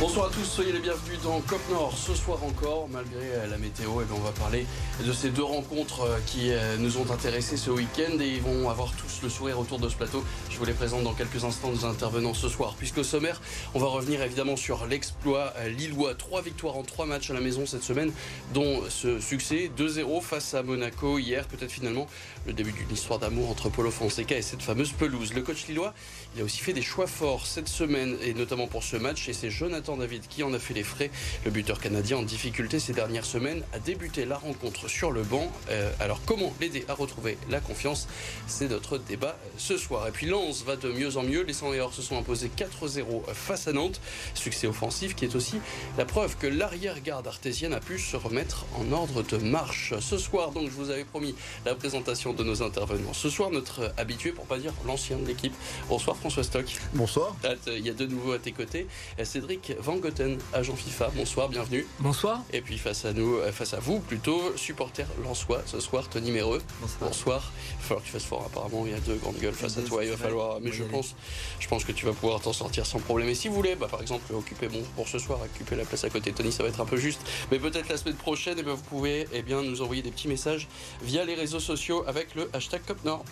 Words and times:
Bonsoir 0.00 0.28
à 0.28 0.30
tous, 0.30 0.46
soyez 0.46 0.72
les 0.72 0.78
bienvenus 0.78 1.20
dans 1.22 1.42
Cop 1.42 1.60
Nord. 1.70 1.94
Ce 1.94 2.14
soir 2.14 2.42
encore, 2.42 2.88
malgré 2.88 3.46
la 3.50 3.58
météo, 3.58 4.00
et 4.00 4.06
eh 4.08 4.12
on 4.14 4.20
va 4.20 4.30
parler 4.30 4.64
de 5.04 5.12
ces 5.12 5.28
deux 5.28 5.44
rencontres 5.44 6.00
euh, 6.00 6.18
qui 6.24 6.52
euh, 6.52 6.78
nous 6.78 6.96
ont 6.96 7.10
intéressés 7.12 7.58
ce 7.58 7.70
week-end 7.70 8.18
et 8.18 8.28
ils 8.28 8.40
vont 8.40 8.70
avoir 8.70 8.92
tous 8.92 9.20
le 9.22 9.28
sourire 9.28 9.58
autour 9.58 9.78
de 9.78 9.90
ce 9.90 9.96
plateau. 9.96 10.24
Je 10.48 10.56
vous 10.56 10.64
les 10.64 10.72
présente 10.72 11.04
dans 11.04 11.12
quelques 11.12 11.44
instants 11.44 11.70
nos 11.70 11.84
intervenants 11.84 12.32
ce 12.32 12.48
soir. 12.48 12.76
Puisqu'au 12.78 13.02
sommaire, 13.02 13.42
on 13.74 13.78
va 13.78 13.88
revenir 13.88 14.22
évidemment 14.22 14.56
sur 14.56 14.86
l'exploit 14.86 15.52
euh, 15.58 15.68
lillois. 15.68 16.14
Trois 16.14 16.40
victoires 16.40 16.78
en 16.78 16.82
trois 16.82 17.04
matchs 17.04 17.30
à 17.30 17.34
la 17.34 17.42
maison 17.42 17.66
cette 17.66 17.82
semaine, 17.82 18.10
dont 18.54 18.80
ce 18.88 19.20
succès 19.20 19.70
2-0 19.76 20.22
face 20.22 20.54
à 20.54 20.62
Monaco 20.62 21.18
hier. 21.18 21.46
Peut-être 21.46 21.72
finalement 21.72 22.06
le 22.46 22.52
début 22.52 22.72
d'une 22.72 22.90
histoire 22.90 23.18
d'amour 23.18 23.50
entre 23.50 23.68
Polo 23.68 23.90
Fonseca 23.90 24.36
et 24.36 24.42
cette 24.42 24.62
fameuse 24.62 24.92
pelouse. 24.92 25.34
Le 25.34 25.42
coach 25.42 25.66
lillois, 25.68 25.94
il 26.34 26.42
a 26.42 26.44
aussi 26.44 26.58
fait 26.58 26.72
des 26.72 26.82
choix 26.82 27.06
forts 27.06 27.46
cette 27.46 27.68
semaine 27.68 28.16
et 28.22 28.34
notamment 28.34 28.66
pour 28.66 28.82
ce 28.82 28.96
match 28.96 29.28
et 29.28 29.32
c'est 29.32 29.50
Jonathan 29.50 29.96
David 29.96 30.26
qui 30.28 30.42
en 30.42 30.52
a 30.52 30.58
fait 30.58 30.74
les 30.74 30.82
frais. 30.82 31.10
Le 31.44 31.50
buteur 31.50 31.80
canadien 31.80 32.18
en 32.18 32.22
difficulté 32.22 32.78
ces 32.78 32.92
dernières 32.92 33.24
semaines 33.24 33.62
a 33.72 33.78
débuté 33.78 34.24
la 34.24 34.38
rencontre 34.38 34.88
sur 34.88 35.10
le 35.10 35.22
banc. 35.22 35.50
Euh, 35.70 35.90
alors 36.00 36.20
comment 36.24 36.52
l'aider 36.60 36.84
à 36.88 36.94
retrouver 36.94 37.36
la 37.48 37.60
confiance? 37.60 38.08
C'est 38.46 38.68
notre 38.68 38.98
débat 38.98 39.36
ce 39.56 39.76
soir. 39.76 40.08
Et 40.08 40.10
puis 40.10 40.26
Lens 40.26 40.64
va 40.64 40.76
de 40.76 40.90
mieux 40.90 41.16
en 41.16 41.22
mieux. 41.22 41.42
Les 41.42 41.52
100 41.52 41.90
se 41.92 42.02
sont 42.02 42.18
imposés 42.18 42.50
4-0 42.56 43.32
face 43.32 43.68
à 43.68 43.72
Nantes. 43.72 44.00
Succès 44.34 44.66
offensif 44.66 45.14
qui 45.14 45.24
est 45.24 45.34
aussi 45.34 45.56
la 45.98 46.04
preuve 46.04 46.36
que 46.36 46.46
l'arrière-garde 46.46 47.26
artésienne 47.26 47.74
a 47.74 47.80
pu 47.80 47.98
se 47.98 48.16
remettre 48.16 48.66
en 48.76 48.92
ordre 48.92 49.22
de 49.22 49.36
marche. 49.36 49.94
Ce 50.00 50.18
soir, 50.18 50.52
donc, 50.52 50.66
je 50.66 50.74
vous 50.74 50.90
avais 50.90 51.04
promis 51.04 51.34
la 51.64 51.74
présentation 51.74 52.29
de 52.34 52.44
nos 52.44 52.62
intervenants. 52.62 53.12
Ce 53.12 53.28
soir, 53.30 53.50
notre 53.50 53.92
habitué, 53.96 54.32
pour 54.32 54.46
pas 54.46 54.58
dire 54.58 54.72
l'ancien 54.86 55.16
de 55.16 55.26
l'équipe. 55.26 55.54
Bonsoir 55.88 56.16
François 56.16 56.42
Stock. 56.42 56.66
Bonsoir. 56.94 57.36
Il 57.66 57.86
y 57.86 57.90
a 57.90 57.94
de 57.94 58.06
nouveau 58.06 58.32
à 58.32 58.38
tes 58.38 58.52
côtés 58.52 58.86
Cédric 59.22 59.72
Van 59.78 59.96
Goten, 59.96 60.38
agent 60.52 60.74
FIFA. 60.74 61.10
Bonsoir, 61.14 61.48
bienvenue. 61.48 61.86
Bonsoir. 61.98 62.42
Et 62.52 62.60
puis 62.60 62.78
face 62.78 63.04
à 63.04 63.12
nous, 63.12 63.36
euh, 63.36 63.52
face 63.52 63.74
à 63.74 63.80
vous 63.80 64.00
plutôt, 64.00 64.40
supporter 64.56 65.06
Lensois 65.22 65.62
ce 65.66 65.80
soir, 65.80 66.08
Tony 66.08 66.30
Méreux. 66.30 66.62
Bonsoir. 66.80 67.10
Bonsoir. 67.10 67.52
Il 67.70 67.76
va 67.76 67.82
falloir 67.82 68.02
que 68.02 68.06
tu 68.06 68.12
fasses 68.12 68.24
fort 68.24 68.44
apparemment, 68.46 68.84
il 68.86 68.92
y 68.92 68.94
a 68.94 69.00
deux 69.00 69.16
grandes 69.16 69.38
gueules 69.38 69.54
face 69.54 69.78
à 69.78 69.82
toi, 69.82 70.04
il 70.04 70.10
va 70.10 70.16
falloir. 70.16 70.60
Mais 70.60 70.72
je 70.72 70.84
pense, 70.84 71.14
je 71.58 71.68
pense 71.68 71.84
que 71.84 71.92
tu 71.92 72.06
vas 72.06 72.12
pouvoir 72.12 72.40
t'en 72.40 72.52
sortir 72.52 72.86
sans 72.86 72.98
problème. 72.98 73.28
Et 73.28 73.34
si 73.34 73.48
vous 73.48 73.54
voulez, 73.54 73.74
bah, 73.74 73.88
par 73.90 74.00
exemple, 74.00 74.32
occuper 74.34 74.68
bon 74.68 74.82
pour 74.96 75.08
ce 75.08 75.18
soir, 75.18 75.40
occuper 75.42 75.76
la 75.76 75.84
place 75.84 76.04
à 76.04 76.10
côté 76.10 76.32
de 76.32 76.36
Tony, 76.36 76.52
ça 76.52 76.62
va 76.62 76.68
être 76.68 76.80
un 76.80 76.86
peu 76.86 76.96
juste. 76.96 77.20
Mais 77.50 77.58
peut-être 77.58 77.88
la 77.88 77.96
semaine 77.96 78.16
prochaine, 78.16 78.58
et 78.58 78.60
eh 78.60 78.64
bien, 78.64 78.74
vous 78.74 78.82
pouvez 78.82 79.26
eh 79.32 79.42
bien, 79.42 79.62
nous 79.62 79.82
envoyer 79.82 80.02
des 80.02 80.10
petits 80.10 80.28
messages 80.28 80.68
via 81.02 81.24
les 81.24 81.34
réseaux 81.34 81.60
sociaux 81.60 82.04
avec 82.06 82.19
le 82.34 82.50
hashtag 82.52 82.82
CopNord. 82.86 83.24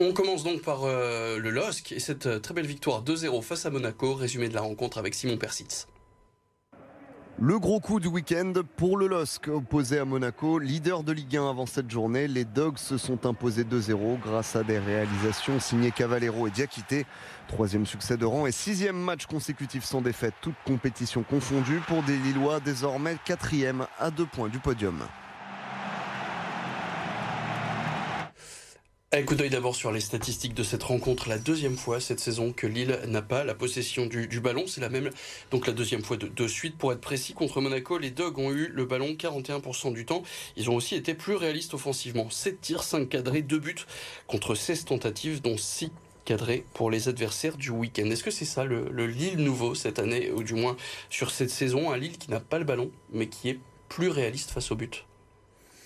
On 0.00 0.12
commence 0.12 0.42
donc 0.44 0.62
par 0.62 0.84
euh, 0.84 1.38
le 1.38 1.50
LOSC 1.50 1.92
et 1.92 2.00
cette 2.00 2.26
euh, 2.26 2.38
très 2.38 2.52
belle 2.52 2.66
victoire 2.66 3.02
2-0 3.04 3.42
face 3.42 3.64
à 3.64 3.70
Monaco. 3.70 4.14
Résumé 4.14 4.48
de 4.48 4.54
la 4.54 4.60
rencontre 4.60 4.98
avec 4.98 5.14
Simon 5.14 5.36
Persitz. 5.36 5.86
Le 7.40 7.58
gros 7.58 7.80
coup 7.80 7.98
du 7.98 8.06
week-end 8.06 8.52
pour 8.76 8.96
le 8.96 9.08
LOSC 9.08 9.48
opposé 9.48 9.98
à 9.98 10.04
Monaco, 10.04 10.60
leader 10.60 11.02
de 11.02 11.10
Ligue 11.10 11.36
1 11.36 11.50
avant 11.50 11.66
cette 11.66 11.90
journée. 11.90 12.28
Les 12.28 12.44
Dogs 12.44 12.78
se 12.78 12.96
sont 12.96 13.26
imposés 13.26 13.64
2-0 13.64 14.20
grâce 14.20 14.54
à 14.54 14.62
des 14.62 14.78
réalisations 14.78 15.58
signées 15.58 15.90
Cavallero 15.90 16.46
et 16.46 16.52
Diakité. 16.52 17.06
Troisième 17.48 17.86
succès 17.86 18.16
de 18.16 18.24
rang 18.24 18.46
et 18.46 18.52
sixième 18.52 18.96
match 18.96 19.26
consécutif 19.26 19.82
sans 19.82 20.00
défaite, 20.00 20.34
toute 20.42 20.54
compétition 20.64 21.24
confondue 21.24 21.82
pour 21.88 22.04
des 22.04 22.16
Lillois 22.18 22.60
désormais 22.60 23.16
quatrième 23.24 23.86
à 23.98 24.12
deux 24.12 24.26
points 24.26 24.48
du 24.48 24.60
podium. 24.60 25.02
Un 29.16 29.22
coup 29.22 29.36
d'œil 29.36 29.50
d'abord 29.50 29.76
sur 29.76 29.92
les 29.92 30.00
statistiques 30.00 30.54
de 30.54 30.64
cette 30.64 30.82
rencontre. 30.82 31.28
La 31.28 31.38
deuxième 31.38 31.76
fois 31.76 32.00
cette 32.00 32.18
saison 32.18 32.52
que 32.52 32.66
Lille 32.66 32.98
n'a 33.06 33.22
pas 33.22 33.44
la 33.44 33.54
possession 33.54 34.06
du, 34.06 34.40
ballon. 34.40 34.64
C'est 34.66 34.80
la 34.80 34.88
même, 34.88 35.08
donc 35.52 35.68
la 35.68 35.72
deuxième 35.72 36.02
fois 36.02 36.16
de, 36.16 36.48
suite. 36.48 36.76
Pour 36.76 36.92
être 36.92 37.00
précis, 37.00 37.32
contre 37.32 37.60
Monaco, 37.60 37.96
les 37.96 38.10
Dogs 38.10 38.40
ont 38.40 38.50
eu 38.50 38.66
le 38.74 38.84
ballon 38.86 39.12
41% 39.12 39.92
du 39.92 40.04
temps. 40.04 40.24
Ils 40.56 40.68
ont 40.68 40.74
aussi 40.74 40.96
été 40.96 41.14
plus 41.14 41.36
réalistes 41.36 41.74
offensivement. 41.74 42.28
7 42.28 42.60
tirs, 42.60 42.82
5 42.82 43.08
cadrés, 43.08 43.42
2 43.42 43.56
buts 43.60 43.86
contre 44.26 44.56
16 44.56 44.84
tentatives, 44.86 45.40
dont 45.40 45.56
6 45.56 45.92
cadrés 46.24 46.64
pour 46.74 46.90
les 46.90 47.08
adversaires 47.08 47.56
du 47.56 47.70
week-end. 47.70 48.06
Est-ce 48.06 48.24
que 48.24 48.32
c'est 48.32 48.44
ça 48.44 48.64
le, 48.64 48.88
le 48.90 49.06
Lille 49.06 49.36
nouveau 49.36 49.76
cette 49.76 50.00
année, 50.00 50.32
ou 50.32 50.42
du 50.42 50.54
moins 50.54 50.76
sur 51.08 51.30
cette 51.30 51.50
saison? 51.50 51.92
Un 51.92 51.98
Lille 51.98 52.18
qui 52.18 52.32
n'a 52.32 52.40
pas 52.40 52.58
le 52.58 52.64
ballon, 52.64 52.90
mais 53.12 53.28
qui 53.28 53.50
est 53.50 53.60
plus 53.88 54.08
réaliste 54.08 54.50
face 54.50 54.72
au 54.72 54.74
but 54.74 55.04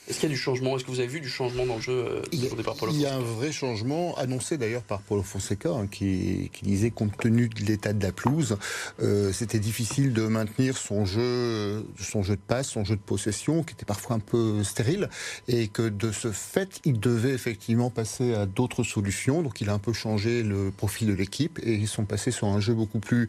est-ce 0.09 0.21
qu'il 0.21 0.31
y 0.31 0.33
a 0.33 0.35
du 0.35 0.41
changement? 0.41 0.77
Est-ce 0.77 0.85
que 0.85 0.91
vous 0.91 1.01
avez 1.01 1.09
vu 1.09 1.21
du 1.21 1.29
changement 1.29 1.67
dans 1.67 1.77
le 1.77 1.83
jeu 1.83 1.93
euh, 1.93 2.23
il, 2.33 2.43
y 2.43 2.49
Il 2.93 3.01
y 3.01 3.07
a 3.07 3.15
un 3.15 3.21
vrai 3.21 3.53
changement 3.53 4.17
annoncé 4.17 4.57
d'ailleurs 4.57 4.83
par 4.83 5.03
Paulo 5.03 5.23
Fonseca 5.23 5.69
hein, 5.71 5.87
qui, 5.87 6.51
disait 6.63 6.91
compte 6.91 7.17
tenu 7.19 7.49
de 7.49 7.65
l'état 7.65 7.93
de 7.93 8.03
la 8.03 8.13
pelouse, 8.13 8.57
euh, 9.03 9.33
c'était 9.33 9.59
difficile 9.59 10.15
de 10.15 10.23
maintenir 10.23 10.79
son 10.79 11.05
jeu, 11.05 11.85
son 12.01 12.23
jeu 12.23 12.37
de 12.37 12.41
passe, 12.41 12.69
son 12.69 12.85
jeu 12.85 12.97
de 12.97 13.01
possession 13.01 13.63
qui 13.63 13.75
était 13.75 13.85
parfois 13.85 14.17
un 14.17 14.19
peu 14.19 14.65
stérile 14.65 15.11
et 15.47 15.69
que 15.69 15.89
de 15.89 16.11
ce 16.11 16.33
fait 16.33 16.81
il 16.85 17.01
devait 17.01 17.33
effectivement 17.33 17.91
passer 17.91 18.35
à 18.35 18.47
d'autres 18.47 18.85
solutions. 18.85 19.43
Donc 19.43 19.61
il 19.61 19.69
a 19.69 19.75
un 19.75 19.79
peu 19.79 19.93
changé 19.93 20.43
le 20.43 20.71
profil 20.71 21.09
de 21.09 21.13
l'équipe 21.13 21.59
et 21.63 21.75
ils 21.75 21.89
sont 21.89 22.07
passés 22.07 22.31
sur 22.31 22.49
un 22.49 22.61
jeu 22.61 22.73
beaucoup 22.73 22.99
plus 22.99 23.29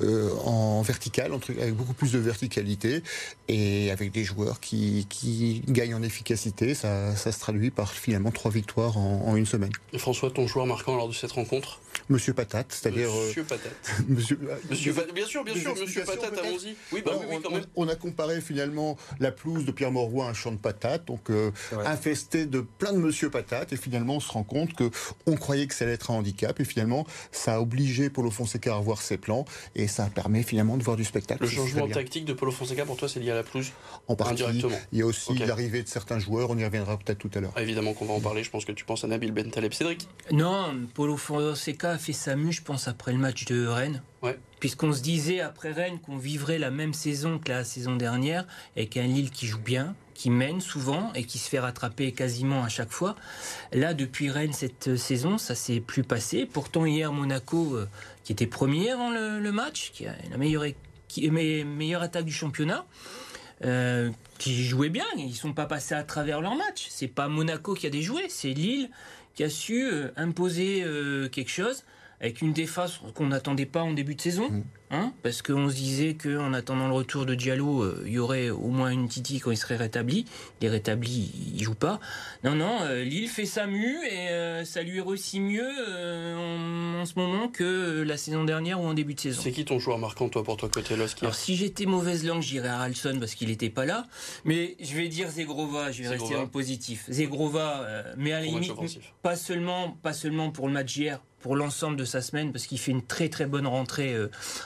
euh, 0.00 0.30
en 0.44 0.82
vertical, 0.82 1.32
avec 1.32 1.74
beaucoup 1.74 1.94
plus 1.94 2.12
de 2.12 2.18
verticalité 2.18 3.02
et 3.48 3.90
avec 3.90 4.12
des 4.12 4.24
joueurs 4.24 4.60
qui, 4.60 5.06
qui 5.08 5.62
gagnent 5.68 5.94
en 5.94 6.02
efficacité 6.02 6.17
efficacité, 6.18 6.74
ça, 6.74 7.14
se 7.14 7.38
traduit 7.38 7.70
par 7.70 7.92
finalement 7.92 8.32
trois 8.32 8.50
victoires 8.50 8.96
en, 8.98 9.36
une 9.36 9.46
semaine. 9.46 9.70
François, 9.96 10.30
ton 10.30 10.48
joueur 10.48 10.66
marquant 10.66 10.96
lors 10.96 11.08
de 11.08 11.12
cette 11.12 11.32
rencontre? 11.32 11.80
Monsieur 12.08 12.32
Patate, 12.32 12.72
c'est-à-dire. 12.72 13.10
Euh, 13.10 13.26
Monsieur 13.26 13.44
Patate. 13.44 13.72
Monsieur, 14.08 14.38
Monsieur 14.70 14.92
bien 15.14 15.26
sûr, 15.26 15.44
bien 15.44 15.54
sûr, 15.54 15.74
Monsieur 15.76 16.04
Patate, 16.04 16.38
allons-y. 16.38 16.74
Oui, 16.92 17.02
bah, 17.04 17.12
oui, 17.18 17.36
quand 17.42 17.50
même. 17.50 17.64
On, 17.76 17.88
a 17.88 17.94
comparé 17.96 18.40
finalement 18.40 18.96
la 19.20 19.30
pelouse 19.30 19.64
de 19.64 19.72
Pierre 19.72 19.90
Mauroy 19.90 20.26
à 20.26 20.30
un 20.30 20.34
champ 20.34 20.52
de 20.52 20.56
patates, 20.56 21.06
donc 21.06 21.30
euh, 21.30 21.50
infesté 21.84 22.46
de 22.46 22.60
plein 22.60 22.92
de 22.92 22.98
Monsieur 22.98 23.30
Patate, 23.30 23.72
et 23.72 23.76
finalement 23.76 24.16
on 24.16 24.20
se 24.20 24.30
rend 24.30 24.42
compte 24.42 24.74
que 24.74 24.90
on 25.26 25.36
croyait 25.36 25.66
que 25.66 25.74
ça 25.74 25.84
allait 25.84 25.94
être 25.94 26.10
un 26.10 26.14
handicap, 26.14 26.58
et 26.60 26.64
finalement 26.64 27.06
ça 27.32 27.56
a 27.56 27.60
obligé 27.60 28.10
Paulo 28.10 28.30
Fonseca 28.30 28.72
à 28.72 28.76
revoir 28.76 29.02
ses 29.02 29.18
plans, 29.18 29.44
et 29.74 29.88
ça 29.88 30.06
permet 30.06 30.42
finalement 30.42 30.76
de 30.76 30.82
voir 30.82 30.96
du 30.96 31.04
spectacle. 31.04 31.42
Le 31.42 31.48
changement 31.48 31.88
tactique 31.88 32.24
de 32.24 32.32
Paulo 32.32 32.52
Fonseca 32.52 32.84
pour 32.84 32.96
toi, 32.96 33.08
c'est 33.08 33.20
lié 33.20 33.30
à 33.30 33.34
la 33.34 33.42
pelouse? 33.42 33.72
En 34.06 34.16
partie. 34.16 34.44
Il 34.92 34.98
y 34.98 35.02
a 35.02 35.06
aussi 35.06 35.34
l'arrivée 35.38 35.82
de 35.82 35.88
certains 35.88 36.18
joueurs, 36.18 36.50
on 36.50 36.58
y 36.58 36.64
reviendra 36.64 36.96
peut-être 36.98 37.18
tout 37.18 37.30
à 37.34 37.40
l'heure. 37.40 37.52
Ah, 37.56 37.62
évidemment 37.62 37.92
qu'on 37.92 38.06
va 38.06 38.14
en 38.14 38.20
parler, 38.20 38.42
je 38.44 38.50
pense 38.50 38.64
que 38.64 38.72
tu 38.72 38.84
penses 38.84 39.04
à 39.04 39.08
Nabil 39.08 39.32
Bentaleb. 39.32 39.72
Cédric 39.72 40.08
Non, 40.30 40.74
Paulo 40.94 41.16
Fonseca 41.16 41.97
fait 41.98 42.12
sa 42.12 42.36
mue, 42.36 42.52
je 42.52 42.62
pense, 42.62 42.88
après 42.88 43.12
le 43.12 43.18
match 43.18 43.44
de 43.44 43.66
Rennes. 43.66 44.02
Ouais. 44.22 44.38
Puisqu'on 44.60 44.92
se 44.92 45.02
disait 45.02 45.40
après 45.40 45.72
Rennes 45.72 46.00
qu'on 46.00 46.16
vivrait 46.16 46.58
la 46.58 46.70
même 46.70 46.94
saison 46.94 47.38
que 47.38 47.50
la 47.50 47.64
saison 47.64 47.96
dernière, 47.96 48.46
avec 48.76 48.96
un 48.96 49.06
Lille 49.06 49.30
qui 49.30 49.46
joue 49.46 49.60
bien, 49.60 49.94
qui 50.14 50.30
mène 50.30 50.60
souvent 50.60 51.12
et 51.14 51.22
qui 51.24 51.38
se 51.38 51.48
fait 51.48 51.60
rattraper 51.60 52.10
quasiment 52.10 52.64
à 52.64 52.68
chaque 52.68 52.90
fois. 52.90 53.14
Là, 53.72 53.94
depuis 53.94 54.30
Rennes, 54.30 54.52
cette 54.52 54.96
saison, 54.96 55.38
ça 55.38 55.54
s'est 55.54 55.78
plus 55.78 56.02
passé. 56.02 56.44
Pourtant, 56.44 56.84
hier, 56.86 57.12
Monaco, 57.12 57.76
euh, 57.76 57.88
qui 58.24 58.32
était 58.32 58.48
premier 58.48 58.90
avant 58.90 59.10
le, 59.10 59.52
match, 59.52 59.92
qui 59.92 60.06
a 60.06 60.14
la 60.30 60.36
meilleure, 60.36 60.64
qui, 61.06 61.30
meilleure 61.30 62.02
attaque 62.02 62.24
du 62.24 62.32
championnat, 62.32 62.84
euh, 63.64 64.10
qui 64.38 64.64
jouait 64.64 64.88
bien. 64.88 65.06
Ils 65.16 65.36
sont 65.36 65.52
pas 65.52 65.66
passés 65.66 65.94
à 65.94 66.02
travers 66.02 66.40
leur 66.40 66.56
match. 66.56 66.88
C'est 66.90 67.06
pas 67.06 67.28
Monaco 67.28 67.74
qui 67.74 67.86
a 67.86 67.90
déjoué, 67.90 68.24
c'est 68.28 68.50
Lille 68.50 68.90
qui 69.38 69.44
a 69.44 69.50
su 69.50 69.84
euh, 69.84 70.08
imposer 70.16 70.82
euh, 70.82 71.28
quelque 71.28 71.52
chose 71.52 71.84
avec 72.20 72.42
une 72.42 72.52
défense 72.52 73.00
qu'on 73.14 73.26
n'attendait 73.26 73.66
pas 73.66 73.82
en 73.82 73.92
début 73.92 74.14
de 74.14 74.20
saison. 74.20 74.50
Mmh. 74.50 74.62
Hein, 74.90 75.12
parce 75.22 75.42
qu'on 75.42 75.68
se 75.68 75.74
disait 75.74 76.14
qu'en 76.14 76.54
attendant 76.54 76.88
le 76.88 76.94
retour 76.94 77.26
de 77.26 77.34
Diallo, 77.34 77.82
euh, 77.82 78.02
il 78.06 78.12
y 78.14 78.18
aurait 78.18 78.48
au 78.48 78.68
moins 78.68 78.88
une 78.88 79.06
Titi 79.06 79.38
quand 79.38 79.50
il 79.50 79.56
serait 79.58 79.76
rétabli. 79.76 80.24
Il 80.60 80.66
est 80.66 80.70
rétabli, 80.70 81.30
il 81.54 81.62
joue 81.62 81.74
pas. 81.74 82.00
Non, 82.42 82.54
non, 82.54 82.78
euh, 82.84 83.04
Lille 83.04 83.28
fait 83.28 83.44
sa 83.44 83.66
mue 83.66 83.98
et 84.06 84.30
euh, 84.30 84.64
ça 84.64 84.82
lui 84.82 85.02
réussit 85.02 85.42
mieux 85.42 85.68
en, 85.68 87.04
ce 87.04 87.12
moment 87.16 87.48
que 87.48 88.02
la 88.02 88.16
saison 88.16 88.44
dernière 88.44 88.80
ou 88.80 88.86
en 88.86 88.94
début 88.94 89.12
de 89.12 89.20
saison. 89.20 89.42
C'est 89.42 89.52
qui 89.52 89.66
ton 89.66 89.78
joueur 89.78 89.98
marquant, 89.98 90.30
toi, 90.30 90.42
pour 90.42 90.56
toi, 90.56 90.70
côté 90.70 90.96
Loski 90.96 91.22
Alors, 91.22 91.34
si 91.34 91.54
j'étais 91.54 91.84
mauvaise 91.84 92.24
langue, 92.24 92.40
j'irais 92.40 92.68
à 92.68 92.78
Ralson 92.78 93.16
parce 93.20 93.34
qu'il 93.34 93.48
n'était 93.48 93.70
pas 93.70 93.84
là. 93.84 94.06
Mais 94.46 94.74
je 94.80 94.94
vais 94.94 95.08
dire 95.08 95.28
Zegrova, 95.28 95.92
je 95.92 96.02
vais 96.02 96.08
rester 96.08 96.34
en 96.34 96.46
positif. 96.46 97.04
Zegrova, 97.10 97.86
mais 98.16 98.32
à 98.32 98.40
la 98.40 98.46
limite, 98.46 98.72
pas 99.22 99.36
seulement, 99.36 99.98
pas 100.02 100.14
seulement 100.14 100.50
pour 100.50 100.66
le 100.66 100.72
match 100.72 100.96
hier, 100.96 101.20
pour 101.40 101.56
l'ensemble 101.56 101.96
de 101.96 102.04
sa 102.04 102.20
semaine 102.20 102.52
parce 102.52 102.66
qu'il 102.66 102.78
fait 102.78 102.92
une 102.92 103.02
très 103.02 103.28
très 103.28 103.46
bonne 103.46 103.66
rentrée 103.66 104.16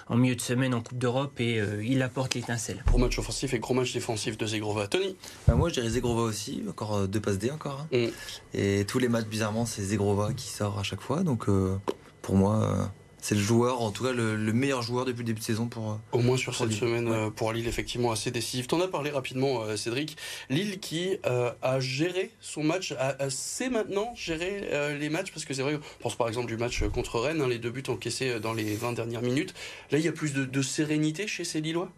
en 0.09 0.17
milieu 0.17 0.35
de 0.35 0.41
semaine 0.41 0.75
en 0.75 0.81
Coupe 0.81 0.99
d'Europe 0.99 1.41
et 1.41 1.61
euh, 1.61 1.85
il 1.85 2.03
apporte 2.03 2.35
l'étincelle. 2.35 2.83
Gros 2.87 2.99
match 2.99 3.19
offensif 3.19 3.55
et 3.55 3.59
gros 3.59 3.75
match 3.75 3.93
défensif 3.93 4.37
de 4.39 4.47
Zegrova. 4.47 4.87
Tony 4.87 5.17
bah, 5.47 5.55
Moi 5.55 5.69
je 5.69 5.75
dirais 5.75 5.89
Zegrova 5.89 6.23
aussi, 6.23 6.63
encore 6.69 6.97
euh, 6.97 7.07
deux 7.07 7.21
passes 7.21 7.39
D 7.39 7.51
encore. 7.51 7.87
Hein. 7.93 7.97
Mm. 7.97 8.59
Et 8.59 8.85
tous 8.87 8.99
les 8.99 9.09
matchs 9.09 9.27
bizarrement 9.27 9.67
c'est 9.67 9.83
Zegrova 9.83 10.33
qui 10.33 10.49
sort 10.49 10.79
à 10.79 10.83
chaque 10.83 11.01
fois. 11.01 11.23
Donc 11.23 11.49
euh, 11.49 11.77
pour 12.21 12.37
moi 12.37 12.91
c'est 13.23 13.37
le 13.37 13.41
joueur, 13.41 13.81
en 13.81 13.93
tout 13.93 14.03
cas 14.03 14.13
le, 14.13 14.37
meilleur 14.53 14.83
joueur 14.83 15.05
depuis 15.05 15.21
le 15.21 15.27
début 15.27 15.39
de 15.39 15.45
saison 15.45 15.69
pour. 15.69 16.01
Au 16.11 16.19
moins 16.19 16.37
sur 16.37 16.55
cette 16.55 16.73
semaine 16.73 17.09
euh, 17.09 17.31
pour 17.31 17.53
Lille, 17.53 17.69
effectivement 17.69 18.11
assez 18.11 18.33
décisif. 18.33 18.67
T'en 18.67 18.81
as 18.81 18.89
parlé 18.89 19.11
rapidement, 19.11 19.63
euh, 19.63 19.77
Cédric. 19.77 20.17
Lille 20.51 20.81
qui 20.81 21.19
euh, 21.25 21.53
a 21.63 21.79
géré 21.79 22.33
son 22.41 22.65
match, 22.65 22.93
a, 22.99 23.31
sait 23.31 23.71
maintenant 23.71 24.13
gérer 24.17 24.99
les 24.99 25.09
matchs 25.09 25.31
parce 25.31 25.45
que 25.45 25.55
c'est 25.55 25.63
vrai, 25.63 25.77
on 25.77 26.03
pense 26.03 26.17
par 26.17 26.27
exemple 26.27 26.49
du 26.49 26.57
match 26.57 26.83
contre 26.89 27.21
Rennes, 27.21 27.41
hein, 27.41 27.49
les 27.49 27.59
deux 27.59 27.71
buts 27.71 27.85
encaissés 27.89 28.41
dans 28.41 28.53
les 28.53 28.75
20 28.75 28.93
dernières 28.93 29.23
minutes. 29.23 29.55
Là, 29.93 29.99
il 29.99 30.05
y 30.05 30.09
a 30.09 30.13
plus 30.13 30.35
de, 30.35 30.63
sérénité 30.63 31.29
chez 31.29 31.45
ces 31.45 31.61
Lillois? 31.61 31.91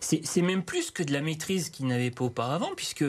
C'est 0.00 0.42
même 0.42 0.62
plus 0.62 0.90
que 0.90 1.02
de 1.02 1.12
la 1.12 1.20
maîtrise 1.20 1.68
qu'ils 1.68 1.86
n'avaient 1.86 2.10
pas 2.10 2.24
auparavant, 2.24 2.70
puisque 2.74 3.04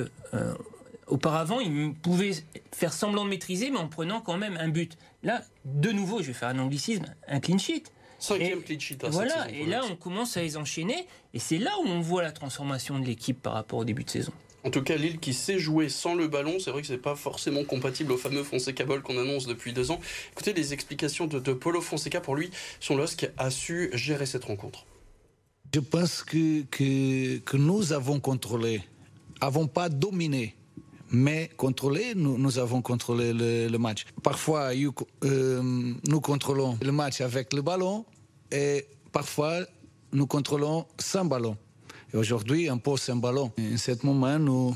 auparavant, 1.12 1.60
ils 1.60 1.94
pouvaient 1.94 2.32
faire 2.72 2.94
semblant 2.94 3.26
de 3.26 3.30
maîtriser, 3.30 3.70
mais 3.70 3.78
en 3.78 3.88
prenant 3.88 4.22
quand 4.22 4.38
même 4.38 4.58
un 4.58 4.70
but. 4.70 4.98
Là, 5.24 5.44
de 5.66 5.92
nouveau, 5.92 6.22
je 6.22 6.28
vais 6.28 6.34
faire 6.34 6.50
un 6.50 6.60
anglicisme, 6.60 7.06
un 7.28 7.40
clean 7.40 7.58
sheet. 7.58 7.84
Cinquième 8.18 8.62
clean 8.62 8.80
sheet. 8.80 8.98
Hein, 9.04 9.10
voilà, 9.12 9.50
et 9.52 9.66
là, 9.66 9.82
on 9.90 9.96
commence 9.96 10.38
à 10.38 10.42
les 10.42 10.58
enchaîner, 10.58 11.08
et 11.34 11.40
c'est 11.40 11.58
là 11.58 11.72
où 11.84 11.88
on 11.88 12.00
voit 12.02 12.24
la 12.24 12.32
transformation 12.32 12.98
de 12.98 13.06
l'équipe 13.06 13.40
par 13.42 13.54
rapport 13.54 13.80
au 13.80 13.86
début 13.86 14.04
de 14.04 14.10
saison. 14.10 14.32
En 14.64 14.70
tout 14.70 14.84
cas, 14.84 14.96
Lille 14.96 15.20
qui 15.20 15.34
sait 15.34 15.58
jouer 15.58 15.90
sans 15.90 16.14
le 16.14 16.28
ballon, 16.28 16.58
c'est 16.60 16.70
vrai 16.70 16.82
que 16.82 16.88
c'est 16.88 17.00
pas 17.00 17.16
forcément 17.16 17.64
compatible 17.64 18.12
au 18.12 18.18
fameux 18.18 18.44
Fonseca 18.44 18.86
Ball 18.86 19.02
qu'on 19.02 19.18
annonce 19.18 19.48
depuis 19.48 19.74
deux 19.74 19.90
ans. 19.90 20.00
Écoutez 20.34 20.54
les 20.54 20.72
explications 20.72 21.26
de, 21.26 21.40
de 21.40 21.54
Paulo 21.54 21.82
Fonseca 21.82 22.22
pour 22.22 22.36
lui, 22.36 22.52
son 22.80 22.96
LOSC 22.96 23.32
a 23.40 23.50
su 23.50 23.90
gérer 23.94 24.28
cette 24.28 24.44
rencontre. 24.44 24.86
Je 25.74 25.80
pense 25.80 26.22
que, 26.22 26.62
que, 26.64 27.40
que 27.40 27.58
nous 27.58 27.92
avons 27.92 28.20
contrôlé, 28.20 28.84
avons 29.40 29.66
pas 29.66 29.90
dominé 29.90 30.56
mais 31.12 31.50
contrôler, 31.58 32.14
nous, 32.16 32.58
avons 32.58 32.82
contrôlé 32.82 33.34
le, 33.34 33.78
match. 33.78 34.06
Parfois, 34.24 34.72
euh, 35.24 35.94
nous 36.08 36.22
contrôlons 36.22 36.78
le 36.82 36.92
match 36.92 37.22
avec 37.22 37.54
le 37.54 37.62
ballon 37.62 38.06
et 38.52 38.86
parfois, 39.12 39.60
nous 40.14 40.28
contrôlons 40.28 40.86
sans 40.98 41.26
ballon. 41.26 41.58
Et 42.14 42.18
aujourd'hui, 42.18 42.70
on 42.70 42.78
pose 42.78 43.10
un 43.10 43.18
ballon. 43.18 43.52
En 43.58 43.78
ce 43.78 44.06
moment, 44.06 44.40
nous, 44.40 44.76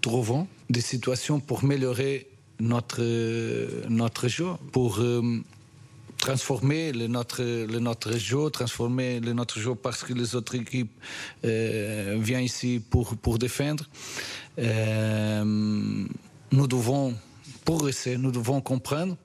trouvons 0.00 0.46
des 0.68 0.82
situations 0.82 1.40
pour 1.40 1.64
améliorer 1.64 2.28
notre, 2.60 3.02
notre 3.88 4.28
jeu, 4.28 4.48
pour 4.72 4.98
euh, 4.98 5.40
transformer 6.18 6.92
le 6.92 7.06
notre, 7.06 7.42
le 7.42 7.78
notre 7.80 8.16
jeu, 8.16 8.48
transformer 8.50 9.20
le 9.20 9.32
notre 9.32 9.58
jeu 9.58 9.74
parce 9.74 10.02
que 10.02 10.14
les 10.14 10.34
autres 10.34 10.54
équipes 10.54 10.92
euh, 11.44 12.16
viennent 12.18 12.44
ici 12.44 12.80
pour, 12.90 13.16
pour 13.16 13.38
défendre. 13.38 13.84
Euh, 14.58 15.44
nous 15.44 16.66
devons 16.66 17.14
progresser, 17.64 18.16
nous 18.16 18.30
devons 18.30 18.60
comprendre 18.60 19.16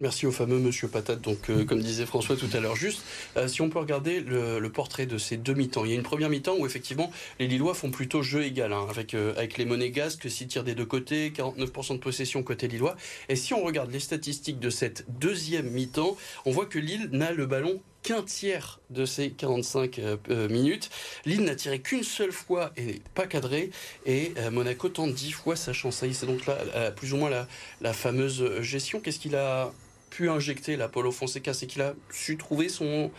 Merci 0.00 0.24
au 0.26 0.32
fameux 0.32 0.58
Monsieur 0.58 0.88
Patate. 0.88 1.20
Donc, 1.20 1.50
euh, 1.50 1.66
comme 1.66 1.80
disait 1.80 2.06
François 2.06 2.34
tout 2.34 2.48
à 2.54 2.60
l'heure, 2.60 2.74
juste 2.74 3.02
euh, 3.36 3.48
si 3.48 3.60
on 3.60 3.68
peut 3.68 3.78
regarder 3.78 4.20
le, 4.20 4.66
portrait 4.70 5.04
de 5.04 5.18
ces 5.18 5.36
deux 5.36 5.52
mi-temps. 5.52 5.84
Il 5.84 5.90
y 5.90 5.92
a 5.92 5.96
une 5.96 6.02
première 6.02 6.30
mi-temps 6.30 6.56
où 6.58 6.64
effectivement 6.64 7.10
les 7.38 7.46
Lillois 7.46 7.74
font 7.74 7.90
plutôt 7.90 8.22
jeu 8.22 8.44
égal 8.44 8.72
hein, 8.72 8.86
avec 8.88 9.12
euh, 9.12 9.34
avec 9.36 9.58
les 9.58 9.66
monégasques, 9.66 10.30
6 10.30 10.46
tirs 10.46 10.64
des 10.64 10.74
deux 10.74 10.86
côtés, 10.86 11.32
49% 11.36 11.94
de 11.94 11.98
possession 11.98 12.42
côté 12.42 12.66
Lillois. 12.66 12.96
Et 13.28 13.36
si 13.36 13.52
on 13.52 13.62
regarde 13.62 13.90
les 13.90 14.00
statistiques 14.00 14.58
de 14.58 14.70
cette 14.70 15.04
deuxième 15.18 15.68
mi-temps, 15.68 16.16
on 16.46 16.50
voit 16.50 16.64
que 16.66 16.78
Lille 16.78 17.10
n'a 17.12 17.32
le 17.32 17.44
ballon 17.44 17.82
qu'un 18.02 18.22
tiers 18.22 18.80
de 18.90 19.04
ces 19.04 19.30
45 19.30 19.98
minutes. 20.48 20.90
Lille 21.24 21.44
n'a 21.44 21.54
tiré 21.54 21.80
qu'une 21.80 22.02
seule 22.02 22.32
fois 22.32 22.72
et 22.76 23.00
pas 23.14 23.26
cadré. 23.26 23.70
Et 24.06 24.32
Monaco 24.50 24.88
tente 24.88 25.12
10 25.14 25.32
fois 25.32 25.56
sa 25.56 25.72
chance. 25.72 26.02
C'est 26.12 26.26
donc 26.26 26.46
là 26.46 26.90
plus 26.92 27.12
ou 27.12 27.18
moins 27.18 27.30
la, 27.80 27.92
fameuse 27.92 28.60
gestion. 28.60 29.00
Qu'est-ce 29.00 29.18
qu'il 29.18 29.36
a 29.36 29.72
pu 30.10 30.30
injecter 30.30 30.76
l'Apollo 30.76 31.12
Fonseca? 31.12 31.52
C'est 31.52 31.66
qu'il 31.66 31.82
a 31.82 31.94
su 32.10 32.36
trouver 32.36 32.68
son 32.68 33.10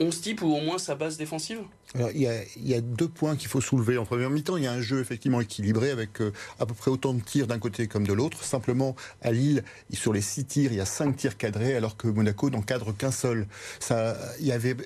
11 0.00 0.20
type 0.20 0.42
ou 0.42 0.54
au 0.54 0.60
moins 0.60 0.78
sa 0.78 0.94
base 0.94 1.18
défensive? 1.18 1.60
Alors, 1.94 2.10
il, 2.12 2.22
y 2.22 2.74
a, 2.74 2.80
deux 2.80 3.08
points 3.08 3.34
qu'il 3.34 3.48
faut 3.48 3.60
soulever. 3.60 3.98
En 3.98 4.04
première 4.04 4.30
mi-temps, 4.30 4.56
il 4.56 4.62
y 4.62 4.66
a 4.68 4.72
un 4.72 4.80
jeu 4.80 5.00
effectivement 5.00 5.40
équilibré 5.40 5.90
avec 5.90 6.20
euh, 6.20 6.32
à 6.60 6.66
peu 6.66 6.74
près 6.74 6.88
autant 6.88 7.12
de 7.14 7.20
tirs 7.20 7.48
d'un 7.48 7.58
côté 7.58 7.88
comme 7.88 8.06
de 8.06 8.12
l'autre. 8.12 8.44
Simplement, 8.44 8.94
à 9.22 9.32
Lille, 9.32 9.64
sur 9.92 10.12
les 10.12 10.20
six 10.20 10.44
tirs, 10.44 10.70
il 10.72 10.78
y 10.78 10.80
a 10.80 10.84
cinq 10.84 11.16
tirs 11.16 11.36
cadrés, 11.36 11.74
alors 11.74 11.96
que 11.96 12.06
Monaco 12.06 12.48
n'en 12.48 12.62
cadre 12.62 12.92
qu'un 12.92 13.10
seul. 13.10 13.48
Ça, 13.80 14.16
il 14.38 14.46
y 14.46 14.52
avait 14.52 14.76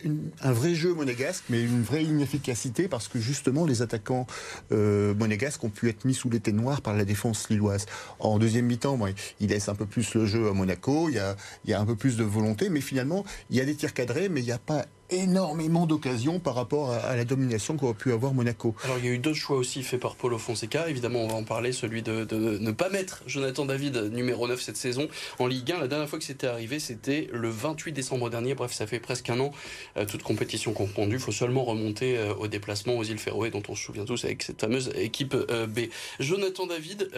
un 0.40 0.52
vrai 0.52 0.74
jeu 0.74 0.94
monégasque, 0.94 1.44
mais 1.50 1.62
une 1.62 1.82
vraie 1.82 2.04
inefficacité 2.04 2.88
parce 2.88 3.08
que 3.08 3.20
justement, 3.20 3.66
les 3.66 3.82
attaquants 3.82 4.26
euh, 4.72 5.14
monégasques 5.14 5.62
ont 5.62 5.70
pu 5.70 5.90
être 5.90 6.06
mis 6.06 6.14
sous 6.14 6.30
l'été 6.30 6.52
noir 6.52 6.80
par 6.80 6.94
la 6.94 7.04
défense 7.04 7.50
lilloise. 7.50 7.84
En 8.18 8.38
deuxième 8.38 8.64
mi-temps, 8.64 8.98
il 9.40 9.50
laisse 9.50 9.68
un 9.68 9.74
peu 9.74 9.84
plus 9.84 10.14
le 10.14 10.24
jeu 10.24 10.48
à 10.48 10.52
Monaco, 10.52 11.10
il 11.10 11.16
y, 11.16 11.18
a, 11.18 11.36
il 11.66 11.70
y 11.70 11.74
a 11.74 11.80
un 11.80 11.84
peu 11.84 11.96
plus 11.96 12.16
de 12.16 12.24
volonté, 12.24 12.70
mais 12.70 12.80
finalement, 12.80 13.24
il 13.50 13.56
y 13.56 13.60
a 13.60 13.66
des 13.66 13.74
tirs 13.74 13.92
cadrés, 13.92 14.30
mais 14.30 14.40
il 14.40 14.46
n'y 14.46 14.52
a 14.52 14.58
pas 14.58 14.86
énormément 15.10 15.86
d'occasions 15.86 16.38
par 16.40 16.54
rapport 16.54 16.90
à, 16.92 17.16
la 17.16 17.24
domination 17.24 17.76
qu'aurait 17.76 17.94
pu 17.94 18.12
avoir 18.12 18.34
Monaco. 18.34 18.74
Alors 18.84 18.98
il 18.98 19.04
y 19.04 19.08
a 19.08 19.12
eu 19.12 19.18
d'autres 19.18 19.36
choix 19.36 19.56
aussi 19.56 19.82
faits 19.82 20.00
par 20.00 20.16
Paulo 20.16 20.38
Fonseca. 20.38 20.88
Évidemment, 20.88 21.20
on 21.20 21.28
va 21.28 21.34
en 21.34 21.44
parler, 21.44 21.72
celui 21.72 22.02
de, 22.02 22.26
ne 22.32 22.70
pas 22.70 22.88
mettre 22.88 23.22
Jonathan 23.26 23.64
David 23.64 23.96
numéro 24.12 24.48
9 24.48 24.60
cette 24.60 24.76
saison 24.76 25.08
en 25.38 25.46
Ligue 25.46 25.72
1. 25.72 25.80
La 25.80 25.88
dernière 25.88 26.08
fois 26.08 26.18
que 26.18 26.24
c'était 26.24 26.46
arrivé, 26.46 26.78
c'était 26.78 27.28
le 27.32 27.48
28 27.48 27.92
décembre 27.92 28.30
dernier. 28.30 28.54
Bref, 28.54 28.72
ça 28.72 28.86
fait 28.86 29.00
presque 29.00 29.28
un 29.30 29.40
an, 29.40 29.52
euh, 29.96 30.04
toute 30.06 30.22
compétition 30.22 30.72
confondue. 30.72 31.16
Il 31.16 31.20
faut 31.20 31.32
seulement 31.32 31.64
remonter 31.64 32.16
euh, 32.16 32.34
au 32.34 32.48
déplacement 32.48 32.96
aux 32.96 33.04
îles 33.04 33.18
Féroé, 33.18 33.50
dont 33.50 33.62
on 33.68 33.74
se 33.74 33.84
souvient 33.84 34.04
tous 34.04 34.24
avec 34.24 34.42
cette 34.42 34.60
fameuse 34.60 34.90
équipe 34.96 35.34
euh, 35.34 35.66
B. 35.66 35.80
Jonathan 36.20 36.66
David, 36.66 37.10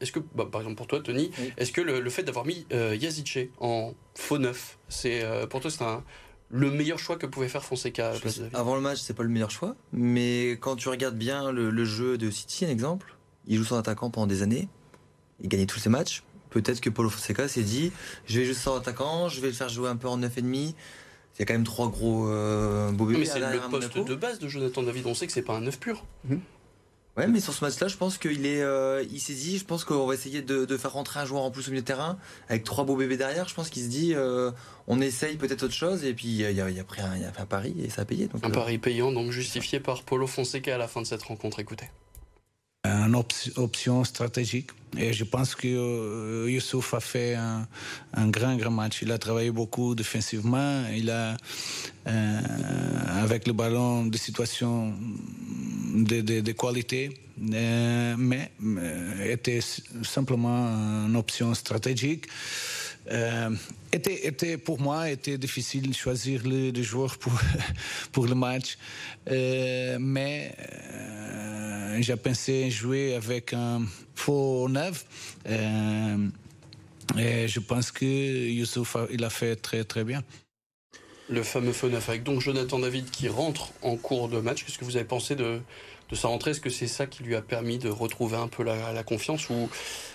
est-ce 0.00 0.12
que, 0.12 0.20
bah, 0.34 0.48
par 0.50 0.60
exemple 0.60 0.76
pour 0.76 0.86
toi, 0.86 1.00
Tony, 1.00 1.30
est-ce 1.56 1.72
que 1.72 1.80
le, 1.80 2.10
fait 2.10 2.22
d'avoir 2.22 2.44
mis 2.44 2.66
Yazice 2.70 3.48
en 3.60 3.94
faux 4.14 4.38
neuf, 4.38 4.78
c'est 4.88 5.22
pour 5.48 5.60
toi 5.60 5.70
c'est 5.70 5.82
un 5.82 6.02
le 6.50 6.70
meilleur 6.70 6.98
choix 6.98 7.16
que 7.16 7.26
pouvait 7.26 7.48
faire 7.48 7.64
Fonseca. 7.64 8.12
Avant 8.52 8.74
le 8.74 8.80
match, 8.80 8.98
c'est 8.98 9.14
pas 9.14 9.22
le 9.22 9.28
meilleur 9.28 9.50
choix, 9.50 9.76
mais 9.92 10.52
quand 10.60 10.76
tu 10.76 10.88
regardes 10.88 11.16
bien 11.16 11.52
le, 11.52 11.84
jeu 11.84 12.18
de 12.18 12.30
City, 12.30 12.64
un 12.64 12.68
exemple, 12.68 13.16
il 13.46 13.56
joue 13.56 13.64
son 13.64 13.76
attaquant 13.76 14.10
pendant 14.10 14.26
des 14.26 14.42
années, 14.42 14.68
il 15.40 15.48
gagnait 15.48 15.66
tous 15.66 15.78
ses 15.78 15.90
matchs. 15.90 16.22
Peut-être 16.50 16.80
que 16.80 16.90
Paulo 16.90 17.08
Fonseca 17.08 17.46
s'est 17.46 17.62
dit, 17.62 17.92
je 18.26 18.40
vais 18.40 18.44
juste 18.44 18.60
son 18.60 18.74
attaquant, 18.74 19.28
je 19.28 19.40
vais 19.40 19.48
le 19.48 19.52
faire 19.52 19.68
jouer 19.68 19.88
un 19.88 19.96
peu 19.96 20.08
en 20.08 20.18
9,5. 20.18 20.74
Il 21.38 21.38
y 21.38 21.42
a 21.42 21.46
quand 21.46 21.54
même 21.54 21.64
trois 21.64 21.88
gros 21.88 22.28
euh, 22.28 22.90
beaux 22.90 23.06
bébés. 23.06 23.20
Mais 23.20 23.24
c'est 23.24 23.38
le 23.38 23.70
poste 23.70 23.96
de 23.96 24.14
base 24.14 24.40
de 24.40 24.48
Jonathan 24.48 24.82
David. 24.82 25.06
On 25.06 25.14
sait 25.14 25.26
que 25.26 25.32
c'est 25.32 25.42
pas 25.42 25.54
un 25.54 25.60
9 25.60 25.78
pur. 25.78 26.04
Mhm. 26.24 26.40
Ouais, 27.16 27.26
mais 27.26 27.40
sur 27.40 27.52
ce 27.52 27.64
match-là, 27.64 27.88
je 27.88 27.96
pense 27.96 28.18
qu'il 28.18 28.46
est, 28.46 28.62
euh, 28.62 29.04
il 29.10 29.20
s'est 29.20 29.34
dit, 29.34 29.58
je 29.58 29.64
pense 29.64 29.84
qu'on 29.84 30.06
va 30.06 30.14
essayer 30.14 30.42
de, 30.42 30.76
faire 30.76 30.92
rentrer 30.92 31.20
un 31.20 31.24
joueur 31.24 31.42
en 31.42 31.50
plus 31.50 31.66
au 31.66 31.70
milieu 31.70 31.82
de 31.82 31.86
terrain 31.86 32.18
avec 32.48 32.64
trois 32.64 32.84
beaux 32.84 32.96
bébés 32.96 33.16
derrière. 33.16 33.48
Je 33.48 33.54
pense 33.54 33.68
qu'il 33.68 33.82
se 33.82 33.88
dit, 33.88 34.14
euh, 34.14 34.52
on 34.86 35.00
essaye 35.00 35.36
peut-être 35.36 35.64
autre 35.64 35.74
chose 35.74 36.04
et 36.04 36.14
puis 36.14 36.28
il 36.28 36.52
y, 36.52 36.60
a, 36.60 36.84
pris 36.84 37.02
un, 37.02 37.12
un 37.36 37.46
pari 37.46 37.74
et 37.82 37.90
ça 37.90 38.02
a 38.02 38.04
payé. 38.04 38.28
un 38.42 38.50
pari 38.50 38.78
payant, 38.78 39.12
donc 39.12 39.32
justifié 39.32 39.80
par 39.80 40.02
Paulo 40.02 40.26
Fonseca 40.26 40.74
à 40.74 40.78
la 40.78 40.88
fin 40.88 41.02
de 41.02 41.06
cette 41.06 41.22
rencontre. 41.22 41.58
Écoutez 41.58 41.86
une 42.84 43.22
option 43.56 44.04
stratégique. 44.04 44.70
Et 44.96 45.12
je 45.12 45.24
pense 45.24 45.54
que 45.54 45.68
euh, 45.68 46.50
Youssouf 46.50 46.94
a 46.94 47.00
fait 47.00 47.34
un, 47.34 47.66
grand, 48.28 48.56
grand 48.56 48.70
match. 48.70 49.02
Il 49.02 49.12
a 49.12 49.18
travaillé 49.18 49.50
beaucoup 49.50 49.94
défensivement. 49.94 50.84
Il 50.92 51.10
a, 51.10 51.36
euh, 52.06 52.40
avec 53.22 53.46
le 53.46 53.52
ballon, 53.52 54.06
des 54.06 54.18
situations 54.18 54.94
de, 55.94 56.52
qualité. 56.52 57.10
Euh, 57.52 58.14
mais 58.18 58.50
était 59.24 59.60
simplement 60.02 60.66
une 61.06 61.16
option 61.16 61.54
stratégique. 61.54 62.26
Euh, 63.10 63.50
était, 63.92 64.58
pour 64.58 64.80
moi, 64.80 65.10
était 65.10 65.38
difficile 65.38 65.88
de 65.88 65.94
choisir 65.94 66.42
le, 66.44 66.82
joueur 66.82 67.16
pour, 67.18 67.32
pour 68.12 68.26
le 68.26 68.34
match. 68.34 68.78
Euh, 69.30 69.98
mais 70.00 70.54
euh, 70.60 71.98
j'ai 72.00 72.16
pensé 72.16 72.70
jouer 72.70 73.14
avec 73.14 73.52
un 73.52 73.82
faux 74.14 74.68
neuf. 74.68 75.04
Euh, 75.48 76.28
je 77.16 77.60
pense 77.60 77.90
que 77.90 78.04
Youssouf, 78.04 78.96
il 79.10 79.24
a 79.24 79.30
fait 79.30 79.56
très 79.56 79.82
très 79.84 80.04
bien. 80.04 80.22
Le 81.30 81.44
fameux 81.44 81.72
neuf 81.88 82.08
avec 82.08 82.24
donc 82.24 82.40
Jonathan 82.40 82.80
David 82.80 83.08
qui 83.08 83.28
rentre 83.28 83.68
en 83.82 83.96
cours 83.96 84.28
de 84.28 84.40
match. 84.40 84.64
Qu'est-ce 84.64 84.78
que 84.78 84.84
vous 84.84 84.96
avez 84.96 85.04
pensé 85.04 85.36
de, 85.36 85.60
de 86.08 86.16
sa 86.16 86.26
rentrée? 86.26 86.50
Est-ce 86.50 86.60
que 86.60 86.70
c'est 86.70 86.88
ça 86.88 87.06
qui 87.06 87.22
lui 87.22 87.36
a 87.36 87.40
permis 87.40 87.78
de 87.78 87.88
retrouver 87.88 88.36
un 88.36 88.48
peu 88.48 88.64
la, 88.64 89.04
confiance 89.04 89.48
ou 89.48 89.68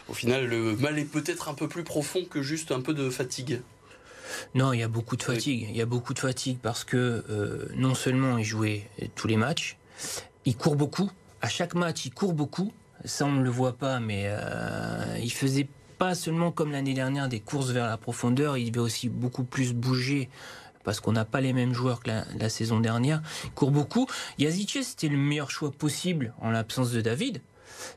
au 0.10 0.13
final 0.13 0.45
le 0.45 0.75
mal 0.75 1.00
est 1.00 1.05
peut-être 1.05 1.48
un 1.48 1.53
peu 1.53 1.69
plus 1.69 1.86
profond 1.86 2.25
que 2.29 2.41
juste 2.41 2.74
un 2.74 2.81
peu 2.81 2.93
de 2.93 3.10
fatigue? 3.10 3.62
Non, 4.55 4.74
il 4.74 4.81
y 4.81 4.84
a 4.84 4.89
beaucoup 4.89 5.15
de 5.15 5.24
fatigue. 5.24 5.67
Il 5.69 5.77
y 5.77 5.81
a 5.81 5.86
beaucoup 5.86 6.13
de 6.13 6.19
fatigue 6.19 6.57
parce 6.62 6.84
que 6.84 7.24
euh, 7.29 7.67
non 7.75 7.95
seulement 7.95 8.38
il 8.38 8.43
jouait 8.43 8.89
tous 9.15 9.27
les 9.27 9.38
matchs, 9.38 9.77
il 10.43 10.57
court 10.57 10.75
beaucoup. 10.75 11.10
À 11.41 11.48
chaque 11.48 11.75
match, 11.75 12.05
il 12.05 12.13
court 12.13 12.34
beaucoup. 12.34 12.74
Ça, 13.05 13.25
on 13.25 13.31
ne 13.31 13.43
le 13.43 13.50
voit 13.50 13.77
pas, 13.77 14.01
mais 14.01 14.25
euh, 14.25 15.17
il 15.22 15.31
faisait 15.31 15.67
pas 15.98 16.13
seulement 16.13 16.51
comme 16.51 16.74
l'année 16.74 16.93
dernière 16.93 17.29
des 17.29 17.39
courses 17.39 17.69
vers 17.69 17.88
la 17.88 17.98
profondeur. 17.98 18.57
Il 18.57 18.72
devait 18.72 18.84
aussi 18.84 19.07
beaucoup 19.07 19.45
plus 19.45 19.74
bouger 19.74 20.29
parce 20.86 21.01
qu'on 21.01 21.12
n'a 21.12 21.25
pas 21.25 21.42
les 21.42 21.51
mêmes 21.51 21.74
joueurs 21.74 22.00
que 22.01 22.12
la, 22.39 22.50
saison 22.50 22.80
dernière. 22.80 23.22
Court 23.56 23.72
beaucoup. 23.72 24.08
Yazice, 24.38 24.88
c'était 24.88 25.10
le 25.10 25.18
meilleur 25.18 25.51
choix 25.51 25.72
possible 25.72 26.34
en 26.39 26.51
l'absence 26.51 26.92
de 26.92 27.01
David. 27.01 27.42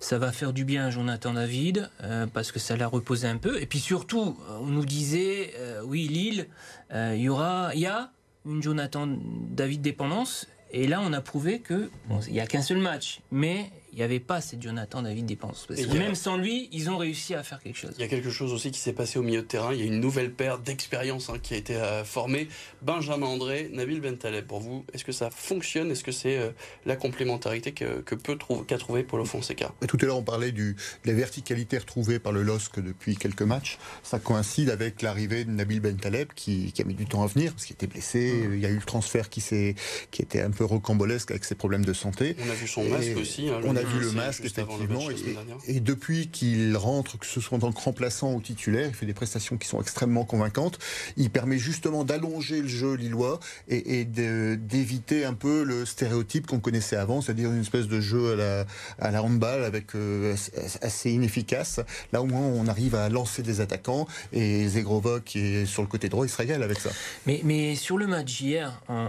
ça 0.01 0.19
va 0.19 0.33
faire 0.33 0.53
du 0.53 0.65
bien 0.65 0.87
à 0.87 0.91
Jonathan 0.91 1.35
David 1.35 1.91
parce 2.33 2.51
que 2.51 2.59
ça 2.59 2.77
l'a 2.77 2.89
reposé 2.89 3.29
un 3.29 3.37
peu. 3.37 3.61
Et 3.61 3.67
puis 3.67 3.79
surtout, 3.79 4.37
on 4.61 4.67
nous 4.67 4.87
disait, 4.87 5.55
oui, 5.85 6.09
Lille, 6.09 6.49
il 6.93 7.21
y 7.21 7.29
aura, 7.29 7.69
a 7.69 8.11
une 8.47 8.63
Jonathan 8.63 9.07
David 9.51 9.83
dépendance. 9.83 10.49
Et 10.71 10.87
là, 10.87 11.01
on 11.03 11.13
a 11.13 11.21
prouvé 11.21 11.61
que 11.61 11.91
il 12.27 12.33
n'y 12.33 12.41
a 12.41 12.47
qu'un 12.47 12.63
seul 12.63 12.79
match, 12.79 13.21
mais 13.31 13.71
il 13.99 14.03
n'y 14.03 14.05
avait 14.05 14.21
pas 14.21 14.41
cette 14.41 14.63
Jonathan 14.63 15.03
David 15.03 15.27
dépense. 15.27 15.65
Parce 15.67 15.85
que 15.85 15.99
même 15.99 16.15
sans 16.15 16.37
lui, 16.37 16.69
ils 16.71 16.89
ont 16.89 16.99
réussi 16.99 17.35
à 17.35 17.43
faire 17.43 17.61
quelque 17.61 17.77
chose. 17.77 17.91
Il 17.99 18.01
y 18.01 18.05
a 18.05 18.07
quelque 18.07 18.31
chose 18.31 18.53
aussi 18.53 18.71
qui 18.71 18.79
s'est 18.79 18.93
passé 18.93 19.19
au 19.19 19.23
milieu 19.23 19.43
de 19.43 19.47
terrain. 19.47 19.75
Il 19.75 19.81
y 19.81 19.83
a 19.83 19.87
une 19.87 19.99
nouvelle 19.99 20.31
paire 20.31 20.61
d'expérience 20.61 21.31
hein, 21.31 21.39
qui 21.43 21.55
a 21.55 21.57
été 21.57 21.75
euh, 21.75 22.05
formée. 22.05 22.47
Benjamin 22.81 23.27
André, 23.27 23.69
Nabil 23.73 24.01
Bentaleb. 24.01 24.47
Pour 24.47 24.61
vous, 24.61 24.85
est-ce 24.93 25.05
que 25.05 25.11
ça 25.11 25.31
fonctionne? 25.31 25.91
Est-ce 25.91 26.05
que 26.05 26.13
c'est 26.13 26.39
euh, 26.39 26.51
la 26.87 26.95
complémentarité 26.95 27.73
que, 27.73 28.01
que 28.03 28.15
peut 28.15 28.39
trouver, 28.39 28.65
qu'a 28.67 28.79
trouvé 28.79 29.03
Paulo 29.03 29.25
Fonseca? 29.25 29.73
Tout 29.89 29.99
à 30.01 30.07
l'heure, 30.07 30.19
on 30.19 30.23
parlait 30.23 30.53
du, 30.53 30.77
de 31.05 31.11
la 31.11 31.15
verticalité 31.15 31.77
retrouvée 31.77 32.21
par 32.21 32.31
le 32.31 32.45
LOSC 32.45 32.79
depuis 32.79 33.17
quelques 33.17 33.43
matchs. 33.43 33.79
Ça 34.05 34.21
coïncide 34.21 34.71
avec 34.71 35.03
l'arrivée 35.03 35.45
de 35.45 35.51
Nabil 35.51 35.81
Bentaleb 35.81 36.29
qui, 36.37 36.71
qui, 36.71 36.83
a 36.83 36.85
mis 36.85 36.95
du 36.95 37.07
temps 37.07 37.25
à 37.25 37.27
venir 37.27 37.51
parce 37.51 37.65
qu'il 37.65 37.75
était 37.75 37.89
blessé. 37.89 38.33
Mmh. 38.33 38.55
Il 38.55 38.61
y 38.61 38.67
a 38.67 38.71
eu 38.71 38.77
le 38.77 38.83
transfert 38.83 39.29
qui, 39.29 39.41
s'est, 39.41 39.75
qui 40.13 40.23
était 40.23 40.41
un 40.41 40.53
peu 40.53 40.65
rocambolesque 40.65 41.33
avec 41.33 41.45
ses 41.45 41.57
problèmes 41.57 41.85
de 41.85 41.93
santé. 41.93 42.37
On 42.47 42.49
a 42.49 42.55
vu 42.55 42.69
son 42.69 42.85
masque 42.85 43.17
aussi. 43.17 43.49
Hein, 43.49 43.61
a 43.79 43.83
vu 43.83 43.88
le 43.99 44.13
masque, 44.13 44.45
effectivement. 44.45 45.11
Et, 45.11 45.77
et, 45.77 45.81
depuis 45.81 46.29
qu'il 46.29 46.77
rentre, 46.77 47.19
que 47.19 47.27
ce 47.27 47.41
soit 47.41 47.57
en 47.57 47.61
tant 47.61 47.73
que 47.73 47.81
remplaçant 47.81 48.33
ou 48.35 48.41
titulaire, 48.41 48.89
il 48.89 48.95
fait 48.95 49.07
des 49.07 49.15
prestations 49.15 49.57
qui 49.57 49.69
sont 49.69 49.81
extrêmement 49.81 50.25
convaincantes. 50.25 50.79
Il 51.17 51.31
permet 51.31 51.59
justement 51.59 52.05
d'allonger 52.05 52.61
le 52.61 52.69
jeu 52.69 52.95
lillois 52.95 53.41
et, 53.69 54.01
et 54.01 54.05
d'éviter 54.05 55.25
un 55.25 55.35
peu 55.35 55.63
le 55.63 55.85
stéréotype 55.85 56.47
qu'on 56.47 56.61
connaissait 56.61 56.97
avant, 56.97 57.21
c'est-à-dire 57.21 57.51
une 57.51 57.61
espèce 57.61 57.89
de 57.89 58.01
jeu 58.01 58.33
à 58.33 58.37
la, 58.37 58.67
à 58.99 59.11
la 59.11 59.23
handball 59.23 59.65
avec 59.65 59.95
euh, 59.95 60.35
assez 60.83 61.11
inefficace. 61.11 61.81
Là, 62.13 62.23
au 62.23 62.27
moins, 62.27 62.41
on 62.41 62.67
arrive 62.67 62.95
à 62.95 63.09
lancer 63.09 63.43
des 63.43 63.61
attaquants 63.61 64.07
et 64.33 64.69
Zegrova, 64.69 65.21
qui 65.21 65.39
est 65.41 65.67
sur 65.67 65.83
le 65.83 65.89
côté 65.89 66.09
droit, 66.09 66.27
il 66.27 66.29
se 66.29 66.37
régale 66.37 66.63
avec 66.63 66.79
ça. 66.79 66.91
Mais, 67.27 67.41
mais 67.45 67.75
sur 67.75 67.99
le 67.99 68.07
match 68.07 68.41
hier, 68.41 68.81
en 68.89 69.09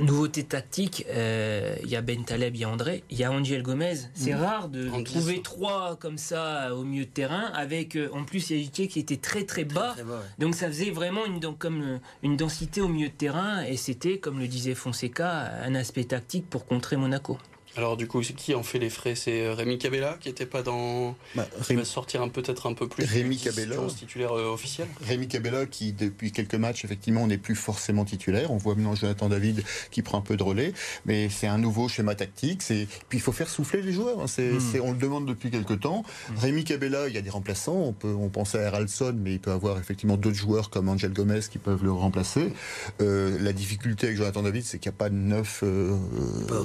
nouveauté 0.00 0.44
tactique, 0.44 1.06
euh, 1.10 1.76
il 1.82 1.90
y 1.90 1.96
a 1.96 2.00
Ben 2.00 2.24
Taleb, 2.24 2.54
il 2.54 2.60
y 2.60 2.64
a 2.64 2.68
André, 2.68 3.04
il 3.10 3.18
y 3.18 3.24
a 3.24 3.30
Angel 3.30 3.62
Gomez. 3.62 3.96
C'est 4.14 4.32
mmh. 4.32 4.40
rare 4.40 4.68
de 4.68 5.02
trouver 5.02 5.42
trois 5.42 5.96
comme 5.96 6.18
ça 6.18 6.74
au 6.74 6.84
milieu 6.84 7.04
de 7.04 7.10
terrain, 7.10 7.50
avec 7.54 7.96
euh, 7.96 8.08
en 8.12 8.24
plus 8.24 8.50
Yajice 8.50 8.88
qui 8.88 8.98
était 8.98 9.16
très 9.16 9.44
très 9.44 9.64
bas. 9.64 9.94
Donc 10.38 10.54
ça 10.54 10.66
faisait 10.68 10.90
vraiment 10.90 11.26
une, 11.26 11.40
donc, 11.40 11.58
comme, 11.58 11.82
euh, 11.82 11.98
une 12.22 12.36
densité 12.36 12.80
au 12.80 12.88
milieu 12.88 13.08
de 13.08 13.14
terrain, 13.14 13.62
et 13.62 13.76
c'était, 13.76 14.18
comme 14.18 14.38
le 14.38 14.48
disait 14.48 14.74
Fonseca, 14.74 15.52
un 15.64 15.74
aspect 15.74 16.04
tactique 16.04 16.48
pour 16.48 16.66
contrer 16.66 16.96
Monaco. 16.96 17.38
Alors 17.76 17.96
du 17.96 18.06
coup, 18.06 18.20
qui 18.20 18.54
en 18.54 18.62
fait 18.62 18.78
les 18.78 18.90
frais? 18.90 19.14
C'est 19.14 19.46
euh, 19.46 19.54
Rémi 19.54 19.78
Cabella 19.78 20.16
qui 20.20 20.28
n'était 20.28 20.46
pas 20.46 20.62
dans. 20.62 21.16
Bah, 21.34 21.46
qui 21.66 21.74
va 21.74 21.84
sortir 21.84 22.28
peut-être 22.30 22.66
un 22.66 22.74
peu 22.74 22.86
plus. 22.86 23.04
Rémi 23.04 23.38
Cabella, 23.38 23.76
titulaire 23.96 24.32
euh, 24.32 24.52
officiel. 24.52 24.88
Rémi 25.06 25.28
Cabella 25.28 25.66
qui 25.66 25.92
depuis 25.92 26.32
quelques 26.32 26.54
matchs 26.54 26.84
effectivement 26.84 27.26
n'est 27.26 27.38
plus 27.38 27.54
forcément 27.54 28.04
titulaire. 28.04 28.50
On 28.50 28.58
voit 28.58 28.74
maintenant 28.74 28.94
Jonathan 28.94 29.28
David 29.28 29.64
qui 29.90 30.02
prend 30.02 30.18
un 30.18 30.22
peu 30.22 30.36
de 30.36 30.42
relais, 30.42 30.72
mais 31.06 31.28
c'est 31.28 31.46
un 31.46 31.58
nouveau 31.58 31.88
schéma 31.88 32.14
tactique. 32.14 32.62
C'est 32.62 32.86
puis 33.08 33.18
il 33.18 33.22
faut 33.22 33.32
faire 33.32 33.48
souffler 33.48 33.82
les 33.82 33.92
joueurs. 33.92 34.20
Hein. 34.20 34.26
Hmm. 34.38 34.80
On 34.82 34.92
le 34.92 34.98
demande 34.98 35.26
depuis 35.26 35.50
quelques 35.50 35.80
temps. 35.80 36.04
Hmm. 36.30 36.38
Rémi 36.38 36.64
Cabella, 36.64 37.08
il 37.08 37.14
y 37.14 37.18
a 37.18 37.22
des 37.22 37.30
remplaçants. 37.30 37.76
On 37.76 37.92
peut 37.92 38.14
on 38.14 38.28
pense 38.28 38.54
à 38.54 38.60
Eralson, 38.60 39.14
mais 39.16 39.32
il 39.32 39.40
peut 39.40 39.50
avoir 39.50 39.78
effectivement 39.78 40.16
d'autres 40.16 40.36
joueurs 40.36 40.70
comme 40.70 40.88
Angel 40.88 41.12
Gomez 41.12 41.40
qui 41.50 41.58
peuvent 41.58 41.84
le 41.84 41.92
remplacer. 41.92 42.52
Euh, 43.00 43.38
la 43.40 43.52
difficulté 43.52 44.08
avec 44.08 44.18
Jonathan 44.18 44.42
David, 44.42 44.64
c'est 44.64 44.78
qu'il 44.78 44.90
n'y 44.90 44.96
a 44.96 44.98
pas 44.98 45.08
de 45.08 45.14
neuf. 45.14 45.60
Euh, 45.62 45.96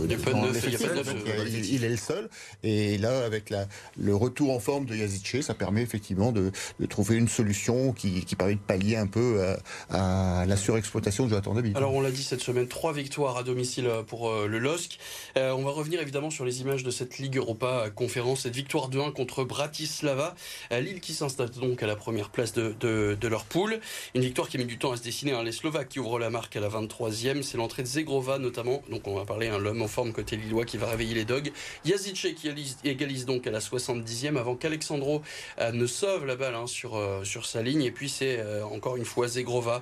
il 0.02 0.08
n'y 0.08 0.14
a 0.16 0.18
pas 0.18 0.32
de 0.32 0.38
neuf 0.38 0.58
il, 1.04 1.84
est 1.84 1.89
le 1.89 1.98
seul. 1.98 2.30
Et 2.63 2.98
là, 2.98 3.25
avec 3.25 3.50
la, 3.50 3.68
le 3.98 4.16
retour 4.16 4.51
en 4.51 4.60
forme 4.60 4.86
de 4.86 4.96
Yazice, 4.96 5.42
ça 5.42 5.54
permet 5.54 5.82
effectivement 5.82 6.32
de, 6.32 6.51
de 6.80 6.86
trouver 6.86 7.16
une 7.16 7.27
solution 7.27 7.94
qui, 7.94 8.25
qui, 8.25 8.36
permet 8.36 8.56
de 8.56 8.60
pallier 8.60 8.96
un 8.96 9.08
peu 9.08 9.44
à, 9.89 10.42
à 10.42 10.46
la 10.46 10.58
surexploitation 10.58 11.25
de 11.25 11.30
Jonathan 11.30 11.54
David. 11.54 11.77
Alors, 11.77 11.94
on 11.94 12.01
l'a 12.01 12.12
dit 12.12 12.24
cette 12.24 12.42
semaine, 12.42 12.68
trois 12.68 12.94
victoires 12.94 13.38
à 13.38 13.44
domicile 13.44 13.89
pour 14.08 14.30
euh, 14.30 14.48
le 14.48 14.60
LOSC. 14.60 15.00
Euh, 15.38 15.51
on 15.51 15.63
va 15.63 15.72
revenir 15.72 16.01
évidemment 16.01 16.30
sur 16.30 16.46
les 16.46 16.62
images 16.62 16.84
de 16.84 16.92
cette 16.92 17.18
Ligue 17.18 17.38
Europa 17.38 17.89
conférence, 17.96 18.42
cette 18.42 18.56
victoire 18.56 18.89
de 18.89 19.00
1 19.00 19.12
contre 19.12 19.44
Bratislava. 19.44 20.36
Euh, 20.72 20.80
Lille 20.80 21.00
qui 21.00 21.13
s'installe 21.13 21.50
donc 21.51 21.84
à 21.84 21.88
la 21.88 21.96
première 21.96 22.30
place 22.30 22.54
de, 22.54 22.75
de, 22.80 23.18
de, 23.20 23.27
leur 23.27 23.46
poule. 23.46 23.80
Une 24.16 24.22
victoire 24.22 24.50
qui 24.50 24.58
a 24.58 24.60
mis 24.60 24.66
du 24.66 24.77
temps 24.77 24.92
à 24.92 24.98
se 24.98 25.04
dessiner. 25.04 25.34
Hein. 25.34 25.44
Les 25.44 25.51
Slovaques 25.51 25.89
qui 25.89 26.00
ouvrent 26.00 26.20
la 26.20 26.30
marque 26.30 26.56
à 26.56 26.60
la 26.60 26.70
23e. 26.70 27.42
C'est 27.42 27.58
l'entrée 27.58 27.84
de 27.84 27.88
Zegrova 27.88 28.39
notamment. 28.39 28.82
Donc, 28.89 29.08
on 29.08 29.16
va 29.16 29.25
parler, 29.25 29.48
hein, 29.48 29.60
l'homme 29.60 29.82
en 29.82 29.88
forme 29.88 30.13
côté 30.13 30.36
lillois 30.36 30.66
qui 30.66 30.77
va 30.77 30.87
réveiller 30.88 31.15
les 31.15 31.25
Dogs. 31.25 31.51
Yazice 31.86 32.27
qui 32.36 32.50
égalise 32.84 33.25
donc 33.25 33.48
à 33.48 33.51
la 33.51 33.60
70e 33.60 34.38
avant 34.38 34.56
qu'Alexandro 34.56 35.22
euh, 35.60 35.72
ne 35.72 35.86
sauve 35.86 36.25
la 36.25 36.36
balle 36.36 36.56
hein, 36.56 36.67
sur, 36.67 36.96
euh, 36.96 37.24
sur 37.24 37.46
sa 37.46 37.62
ligne. 37.62 37.84
Et 37.84 37.91
puis 37.91 38.10
c'est 38.10 38.39
euh, 38.39 38.63
encore 38.65 38.98
une 38.98 39.06
fois 39.06 39.27
Zegrova 39.27 39.82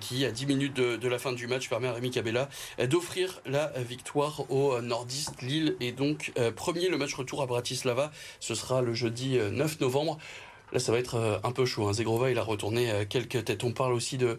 qui, 0.00 0.24
à 0.24 0.30
10 0.30 0.46
minutes 0.46 0.74
de, 0.74 1.08
la 1.08 1.18
fin 1.18 1.32
du 1.32 1.46
match, 1.46 1.68
permet 1.68 1.88
à 1.88 1.92
Rémi 1.92 2.10
Cabella 2.10 2.48
d'offrir 2.88 3.40
la 3.46 3.72
victoire 3.78 4.50
au 4.50 4.80
nordiste. 4.80 5.42
Lille 5.42 5.76
est 5.80 5.92
donc 5.92 6.32
premier. 6.56 6.88
Le 6.88 6.98
match 6.98 7.14
retour 7.14 7.42
à 7.42 7.46
Bratislava, 7.46 8.12
ce 8.38 8.54
sera 8.54 8.82
le 8.82 8.94
jeudi 8.94 9.38
9 9.38 9.80
novembre. 9.80 10.18
Là, 10.72 10.78
ça 10.78 10.92
va 10.92 10.98
être 10.98 11.40
un 11.42 11.52
peu 11.52 11.64
chaud. 11.64 11.88
Hein. 11.88 11.92
Zegrova, 11.92 12.30
il 12.30 12.38
a 12.38 12.42
retourné 12.42 13.06
quelques 13.08 13.44
têtes. 13.44 13.64
On 13.64 13.72
parle 13.72 13.92
aussi 13.92 14.18
de, 14.18 14.38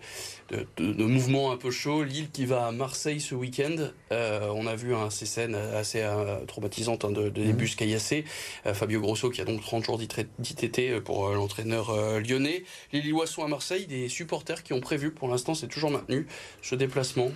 de, 0.78 1.04
mouvements 1.04 1.52
un 1.52 1.58
peu 1.58 1.72
chauds. 1.72 2.04
Lille 2.04 2.30
qui 2.32 2.46
va 2.46 2.68
à 2.68 2.72
Marseille 2.72 3.20
ce 3.20 3.36
week-end. 3.36 3.76
Euh, 4.12 4.50
on 4.54 4.68
a 4.68 4.76
vu 4.76 4.94
hein, 4.94 5.10
ces 5.10 5.26
scènes 5.26 5.56
assez 5.56 6.02
euh, 6.02 6.44
traumatisantes 6.46 7.06
hein, 7.06 7.12
de, 7.12 7.24
de, 7.24 7.44
des 7.44 7.54
bus 7.54 7.76
caillassés. 7.76 8.26
Euh, 8.66 8.74
Fabio 8.74 9.00
Grosso 9.02 9.30
qui 9.30 9.42
a 9.42 9.46
donc 9.46 9.62
30 9.62 9.86
jours 9.86 9.98
d'ITT 9.98 11.00
pour 11.04 11.30
l'entraîneur 11.30 11.96
lyonnais. 12.20 12.64
Les 12.92 13.02
Lillois 13.02 13.28
sont 13.28 13.44
à 13.44 13.48
Marseille. 13.48 13.88
Des 13.88 14.10
supporters 14.10 14.64
qui 14.64 14.74
ont 14.74 14.82
prévu, 14.82 15.12
pour 15.12 15.28
l'instant 15.28 15.54
c'est 15.54 15.68
toujours 15.68 15.92
maintenu, 15.92 16.28
ce 16.62 16.76
déplacement 16.76 17.32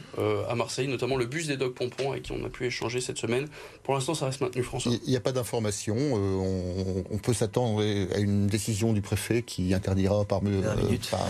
à 0.50 0.56
Marseille, 0.56 0.88
notamment 0.88 1.16
le 1.16 1.26
bus 1.26 1.48
des 1.48 1.58
Dogs 1.58 1.74
Pompons 1.74 2.12
avec 2.12 2.24
qui 2.24 2.32
on 2.32 2.44
a 2.46 2.50
pu 2.50 2.66
échanger 2.66 3.02
cette 3.02 3.18
semaine. 3.18 3.48
Pour 3.84 3.94
l'instant 3.94 4.14
ça 4.14 4.26
reste 4.26 4.42
maintenu, 4.42 4.64
François. 4.64 4.92
Il 5.04 5.10
n'y 5.10 5.18
a 5.18 5.22
pas 5.22 5.32
d'information. 5.32 5.96
On, 5.96 7.18
peut 7.18 7.34
s'attendre 7.34 7.82
à 7.82 8.20
une 8.20 8.48
décision 8.48 8.85
du 8.94 9.02
préfet 9.02 9.42
qui 9.42 9.74
interdira 9.74 10.26
par, 10.26 10.42
par, 11.12 11.28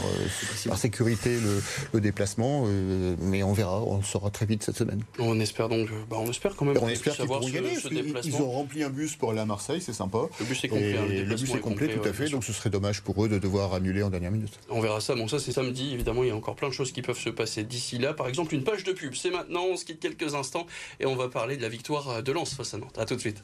par 0.67 0.77
sécurité 0.77 1.39
le, 1.39 1.62
le 1.93 2.01
déplacement, 2.01 2.65
euh, 2.67 3.15
mais 3.19 3.43
on 3.43 3.53
verra, 3.53 3.81
on 3.81 4.01
saura 4.01 4.29
très 4.29 4.45
vite 4.45 4.63
cette 4.63 4.77
semaine. 4.77 5.01
On 5.19 5.39
espère 5.39 5.69
donc, 5.69 5.89
bah 6.09 6.17
on 6.19 6.29
espère 6.29 6.55
quand 6.55 6.65
même. 6.65 6.77
On 6.81 6.88
espère 6.88 7.15
qu'ils 7.15 7.25
pourront 7.25 7.50
gagner. 7.50 7.77
ils 8.24 8.35
ont 8.35 8.51
rempli 8.51 8.83
un 8.83 8.89
bus 8.89 9.15
pour 9.15 9.31
aller 9.31 9.39
à 9.39 9.45
Marseille, 9.45 9.81
c'est 9.81 9.93
sympa. 9.93 10.19
Le 10.39 10.45
bus 10.45 10.63
est 10.63 10.67
complet. 10.67 10.97
Hein, 10.97 11.05
le, 11.07 11.35
bus 11.35 11.53
est 11.53 11.59
complet, 11.59 11.88
tout 11.88 12.07
à 12.07 12.13
fait. 12.13 12.29
Donc 12.29 12.43
ce 12.43 12.53
serait 12.53 12.69
dommage 12.69 13.01
pour 13.01 13.24
eux 13.24 13.29
de 13.29 13.39
devoir 13.39 13.74
annuler 13.74 14.03
en 14.03 14.09
dernière 14.09 14.31
minute. 14.31 14.59
On 14.69 14.81
verra 14.81 15.01
ça. 15.01 15.15
Bon, 15.15 15.27
ça 15.27 15.39
c'est 15.39 15.51
samedi. 15.51 15.93
Évidemment, 15.93 16.24
il 16.24 16.29
y 16.29 16.31
a 16.31 16.35
encore 16.35 16.55
plein 16.55 16.69
de 16.69 16.74
choses 16.74 16.91
qui 16.91 17.01
peuvent 17.01 17.19
se 17.19 17.29
passer 17.29 17.63
d'ici 17.63 17.97
là. 17.97 18.13
Par 18.13 18.27
exemple, 18.27 18.53
une 18.53 18.63
page 18.63 18.83
de 18.83 18.91
pub. 18.91 19.13
C'est 19.15 19.31
maintenant. 19.31 19.65
On 19.71 19.77
se 19.77 19.85
quitte 19.85 20.00
quelques 20.00 20.35
instants 20.35 20.65
et 21.00 21.05
on 21.05 21.15
va 21.15 21.29
parler 21.29 21.57
de 21.57 21.62
la 21.62 21.69
victoire 21.69 22.21
de 22.24 22.31
Lens 22.31 22.53
face 22.53 22.74
à 22.74 22.77
Nantes. 22.77 22.97
À 22.97 23.05
tout 23.05 23.15
de 23.15 23.21
suite. 23.21 23.43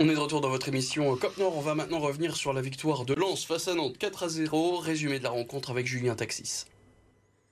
On 0.00 0.08
est 0.08 0.14
de 0.14 0.18
retour 0.18 0.40
dans 0.40 0.48
votre 0.48 0.68
émission 0.68 1.14
Cop 1.16 1.38
Nord. 1.38 1.56
On 1.56 1.60
va 1.60 1.76
maintenant 1.76 2.00
revenir 2.00 2.34
sur 2.34 2.52
la 2.52 2.60
victoire 2.60 3.04
de 3.04 3.14
Lens 3.14 3.44
face 3.44 3.68
à 3.68 3.74
Nantes 3.74 3.96
4 3.96 4.24
à 4.24 4.28
0. 4.28 4.78
Résumé 4.78 5.20
de 5.20 5.24
la 5.24 5.30
rencontre 5.30 5.70
avec 5.70 5.86
Julien 5.86 6.16
Taxis. 6.16 6.64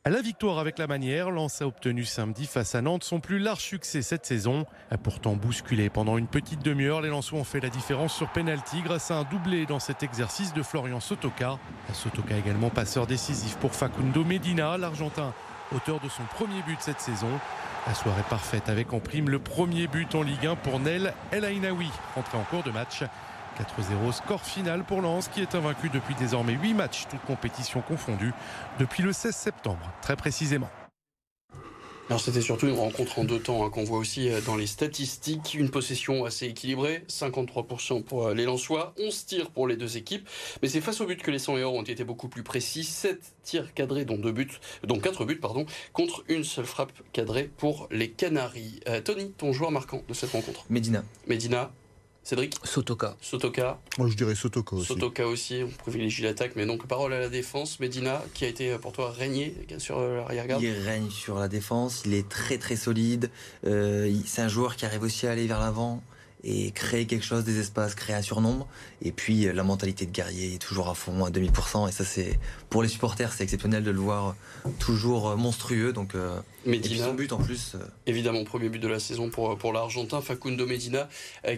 La 0.04 0.20
victoire 0.20 0.58
avec 0.58 0.76
la 0.78 0.88
manière, 0.88 1.30
Lens 1.30 1.62
a 1.62 1.68
obtenu 1.68 2.04
samedi 2.04 2.46
face 2.46 2.74
à 2.74 2.82
Nantes 2.82 3.04
son 3.04 3.20
plus 3.20 3.38
large 3.38 3.60
succès 3.60 4.02
cette 4.02 4.26
saison. 4.26 4.66
Pourtant 5.04 5.34
bousculé 5.34 5.88
pendant 5.88 6.18
une 6.18 6.26
petite 6.26 6.64
demi-heure, 6.64 7.00
les 7.00 7.10
Lensois 7.10 7.38
ont 7.38 7.44
fait 7.44 7.60
la 7.60 7.68
différence 7.68 8.12
sur 8.12 8.28
penalty 8.32 8.82
grâce 8.82 9.12
à 9.12 9.18
un 9.18 9.22
doublé 9.22 9.64
dans 9.64 9.78
cet 9.78 10.02
exercice 10.02 10.52
de 10.52 10.64
Florian 10.64 10.98
Sotoka. 10.98 11.60
Sotoka 11.92 12.36
également 12.36 12.70
passeur 12.70 13.06
décisif 13.06 13.56
pour 13.58 13.72
Facundo 13.72 14.24
Medina, 14.24 14.76
l'Argentin, 14.78 15.32
auteur 15.72 16.00
de 16.00 16.08
son 16.08 16.24
premier 16.34 16.60
but 16.66 16.78
cette 16.80 17.00
saison. 17.00 17.30
La 17.86 17.94
soirée 17.94 18.22
parfaite 18.30 18.68
avec 18.68 18.92
en 18.92 19.00
prime 19.00 19.28
le 19.28 19.40
premier 19.40 19.88
but 19.88 20.14
en 20.14 20.22
Ligue 20.22 20.46
1 20.46 20.54
pour 20.54 20.78
Nel 20.78 21.12
El 21.32 21.44
Ainaoui, 21.44 21.90
rentré 22.14 22.38
en 22.38 22.44
cours 22.44 22.62
de 22.62 22.70
match. 22.70 23.02
4-0, 23.58 24.12
score 24.12 24.40
final 24.40 24.84
pour 24.84 25.02
Lens 25.02 25.28
qui 25.28 25.42
est 25.42 25.54
invaincu 25.56 25.88
depuis 25.88 26.14
désormais 26.14 26.52
8 26.54 26.74
matchs, 26.74 27.06
toutes 27.10 27.24
compétitions 27.24 27.80
confondues, 27.80 28.32
depuis 28.78 29.02
le 29.02 29.12
16 29.12 29.34
septembre, 29.34 29.90
très 30.00 30.14
précisément. 30.14 30.70
Alors 32.08 32.20
c'était 32.20 32.40
surtout 32.40 32.66
une 32.66 32.78
rencontre 32.78 33.20
en 33.20 33.24
deux 33.24 33.38
temps 33.38 33.64
hein, 33.64 33.70
qu'on 33.70 33.84
voit 33.84 33.98
aussi 33.98 34.28
euh, 34.28 34.40
dans 34.40 34.56
les 34.56 34.66
statistiques. 34.66 35.54
Une 35.54 35.70
possession 35.70 36.24
assez 36.24 36.46
équilibrée, 36.46 37.04
53% 37.08 38.02
pour 38.02 38.26
euh, 38.26 38.34
les 38.34 38.44
Lensois, 38.44 38.92
11 38.98 39.24
tirs 39.24 39.50
pour 39.50 39.66
les 39.66 39.76
deux 39.76 39.96
équipes. 39.96 40.28
Mais 40.62 40.68
c'est 40.68 40.80
face 40.80 41.00
au 41.00 41.06
but 41.06 41.22
que 41.22 41.30
les 41.30 41.38
100 41.38 41.58
et 41.58 41.62
or 41.62 41.74
ont 41.74 41.82
été 41.82 42.04
beaucoup 42.04 42.28
plus 42.28 42.42
précis. 42.42 42.84
7 42.84 43.20
tirs 43.44 43.72
cadrés, 43.72 44.04
dont, 44.04 44.18
deux 44.18 44.32
buts, 44.32 44.50
dont 44.84 44.98
4 44.98 45.24
buts, 45.24 45.38
pardon, 45.38 45.64
contre 45.92 46.24
une 46.28 46.44
seule 46.44 46.66
frappe 46.66 46.92
cadrée 47.12 47.50
pour 47.56 47.88
les 47.90 48.10
Canaries. 48.10 48.80
Euh, 48.88 49.00
Tony, 49.00 49.30
ton 49.32 49.52
joueur 49.52 49.70
marquant 49.70 50.02
de 50.06 50.12
cette 50.12 50.32
rencontre? 50.32 50.66
Medina. 50.68 51.04
Medina, 51.28 51.72
Cédric 52.24 52.54
Sotoka. 52.62 53.16
Sotoka. 53.20 53.80
Moi, 53.98 54.08
je 54.08 54.16
dirais 54.16 54.34
Sotoka 54.34 54.76
aussi. 54.76 54.86
Sotoka 54.86 55.26
aussi, 55.26 55.62
on 55.64 55.70
privilégie 55.70 56.22
l'attaque, 56.22 56.52
mais 56.54 56.66
donc 56.66 56.86
parole 56.86 57.12
à 57.12 57.18
la 57.18 57.28
défense. 57.28 57.80
Medina, 57.80 58.22
qui 58.34 58.44
a 58.44 58.48
été 58.48 58.78
pour 58.78 58.92
toi 58.92 59.10
régné 59.10 59.54
sur 59.78 60.00
l'arrière-garde 60.00 60.62
Il 60.62 60.72
règne 60.72 61.10
sur 61.10 61.38
la 61.38 61.48
défense, 61.48 62.02
il 62.06 62.14
est 62.14 62.28
très 62.28 62.58
très 62.58 62.76
solide. 62.76 63.30
Euh, 63.66 64.12
c'est 64.24 64.42
un 64.42 64.48
joueur 64.48 64.76
qui 64.76 64.86
arrive 64.86 65.02
aussi 65.02 65.26
à 65.26 65.32
aller 65.32 65.46
vers 65.46 65.60
l'avant 65.60 66.02
et 66.44 66.72
créer 66.72 67.06
quelque 67.06 67.24
chose, 67.24 67.44
des 67.44 67.60
espaces, 67.60 67.94
créer 67.94 68.16
un 68.16 68.22
surnombre. 68.22 68.66
Et 69.00 69.12
puis 69.12 69.46
euh, 69.46 69.52
la 69.52 69.62
mentalité 69.62 70.06
de 70.06 70.10
guerrier 70.10 70.54
est 70.54 70.58
toujours 70.58 70.88
à 70.88 70.94
fond, 70.94 71.24
à 71.24 71.30
2000%. 71.30 71.88
Et 71.88 71.92
ça, 71.92 72.04
c'est 72.04 72.38
pour 72.68 72.82
les 72.82 72.88
supporters, 72.88 73.32
c'est 73.32 73.44
exceptionnel 73.44 73.84
de 73.84 73.90
le 73.90 74.00
voir 74.00 74.34
toujours 74.78 75.30
euh, 75.30 75.36
monstrueux. 75.36 75.92
Donc, 75.92 76.14
euh, 76.14 76.38
Medina, 76.66 77.06
son 77.06 77.14
but 77.14 77.32
en 77.32 77.38
plus. 77.38 77.76
Évidemment, 78.06 78.44
premier 78.44 78.68
but 78.68 78.78
de 78.78 78.88
la 78.88 79.00
saison 79.00 79.30
pour, 79.30 79.56
pour 79.58 79.72
l'Argentin, 79.72 80.20
Facundo 80.20 80.66
Medina, 80.66 81.08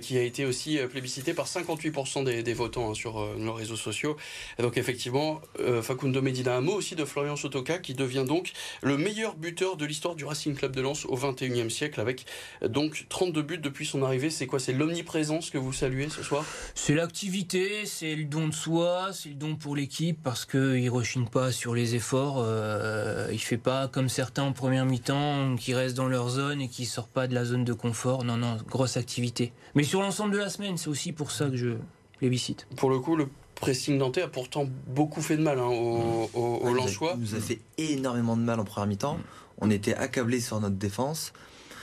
qui 0.01 0.17
a 0.17 0.23
été 0.23 0.47
aussi 0.47 0.79
plébiscité 0.91 1.35
par 1.35 1.47
58% 1.47 2.25
des, 2.25 2.43
des, 2.43 2.55
votants 2.55 2.91
hein, 2.91 2.95
sur 2.95 3.37
nos 3.37 3.53
réseaux 3.53 3.77
sociaux. 3.77 4.17
Et 4.59 4.63
donc 4.63 4.79
effectivement, 4.79 5.43
Facundo 5.83 6.23
Medina, 6.23 6.57
un 6.57 6.63
mot 6.63 6.73
aussi 6.73 6.97
de 6.97 7.05
Florian 7.05 7.37
Sotoka, 7.37 7.79
qui 7.81 7.93
devient 7.93 8.25
donc 8.27 8.53
le 8.83 8.97
meilleur 8.97 9.37
buteur 9.37 9.77
de 9.77 9.85
l'histoire 9.85 10.15
du 10.15 10.25
Racing 10.25 10.55
Club 10.55 10.75
de 10.75 10.81
Lens 10.81 11.05
au 11.05 11.19
21e 11.19 11.69
siècle, 11.69 12.01
avec 12.01 12.25
donc 12.67 13.05
32 13.11 13.43
buts 13.43 13.59
depuis 13.59 13.85
son 13.85 14.03
arrivée. 14.03 14.31
C'est 14.31 14.47
quoi 14.47 14.59
C'est 14.59 14.74
l'omniprésence 14.77 15.51
que 15.51 15.59
vous 15.59 15.73
saluez 15.73 16.09
ce 16.09 16.23
soir 16.23 16.45
C'est 16.75 16.95
l'activité, 16.95 17.87
c'est 17.87 18.15
le 18.15 18.25
don 18.25 18.49
de 18.49 18.55
soi, 18.55 19.11
c'est 19.13 19.31
le 19.31 19.35
don 19.35 19.57
pour 19.57 19.77
l'équipe 19.77 20.19
parce 20.23 20.45
qu'il 20.45 20.85
ne 20.85 20.91
rechigne 20.91 21.27
pas 21.27 21.53
sur 21.53 21.75
les 21.75 21.95
efforts. 21.95 22.37
Euh, 22.39 23.29
il 23.33 23.39
fait 23.39 23.59
pas 23.59 23.89
comme 23.89 24.09
certains 24.09 24.43
en 24.43 24.53
première 24.53 24.87
mi-temps 24.87 25.57
qui 25.57 25.75
restent 25.75 25.97
dans 25.97 26.09
leur 26.09 26.29
zone 26.29 26.61
et 26.61 26.69
qui 26.69 26.85
sortent 26.87 27.13
pas 27.13 27.27
de 27.27 27.35
la 27.35 27.45
zone 27.45 27.65
de 27.65 27.73
confort. 27.73 28.25
Non, 28.25 28.37
non, 28.37 28.57
grosse 28.69 28.97
activité. 28.97 29.53
Mais 29.75 29.85
sur 29.85 30.01
l'ensemble 30.01 30.33
de 30.33 30.39
la 30.39 30.51
semaine, 30.51 30.77
c'est 30.77 30.89
aussi 30.89 31.13
pour 31.13 31.31
ça 31.31 31.49
que 31.49 31.57
je 31.57 31.77
plébiscite. 32.19 32.67
Pour 32.77 32.91
le 32.91 32.99
coup, 32.99 33.17
le 33.17 33.29
pressing 33.55 33.99
nantais 33.99 34.23
a 34.23 34.29
pourtant 34.29 34.67
beaucoup 34.87 35.23
fait 35.23 35.37
de 35.37 35.43
mal 35.43 35.59
hein, 35.59 35.67
au, 35.67 36.29
au, 36.35 36.61
Il 36.67 37.21
nous 37.21 37.35
a 37.35 37.41
fait 37.41 37.61
énormément 37.79 38.37
de 38.37 38.43
mal 38.43 38.61
en 38.61 38.65
première 38.65 38.89
mi-temps. 38.89 39.19
On 39.59 39.71
était 39.71 39.95
accablés 39.95 40.41
sur 40.41 40.61
notre 40.61 40.77
défense. 40.77 41.33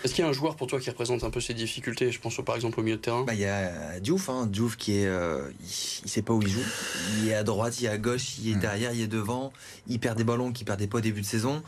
Est-ce 0.03 0.13
qu'il 0.13 0.24
y 0.24 0.27
a 0.27 0.29
un 0.29 0.34
joueur 0.34 0.55
pour 0.55 0.67
toi 0.67 0.79
qui 0.79 0.89
représente 0.89 1.24
un 1.24 1.29
peu 1.29 1.39
ces 1.39 1.53
difficultés? 1.53 2.12
Je 2.12 2.20
pense 2.20 2.43
par 2.43 2.55
exemple 2.55 2.79
au 2.79 2.84
milieu 2.84 2.98
de 2.98 3.01
terrain. 3.01 3.24
Bah, 3.24 3.34
il 3.34 3.39
y 3.41 3.46
a 3.46 4.00
Diouf, 4.00 4.29
hein. 4.29 4.48
Diouf 4.48 4.75
qui 4.75 4.98
est, 4.98 5.05
euh, 5.05 5.51
il, 5.60 6.10
sait 6.10 6.22
pas 6.22 6.34
où 6.34 6.41
il 6.41 6.50
joue. 6.50 6.63
Il 7.20 7.29
est 7.29 7.36
à 7.36 7.43
droite, 7.43 7.79
il 7.79 7.86
est 7.86 7.89
à 7.89 7.98
gauche, 7.98 8.38
il 8.39 8.51
est 8.51 8.55
hmm. 8.55 8.60
derrière, 8.60 8.93
il 8.93 9.01
est 9.01 9.08
devant. 9.08 9.53
Il 9.88 10.00
perd 10.00 10.17
des 10.17 10.24
ballons 10.24 10.51
qu'il 10.51 10.65
perdait 10.65 10.88
pas 10.88 10.98
au 10.98 11.01
début 11.01 11.22
de 11.22 11.25
saison. 11.25 11.62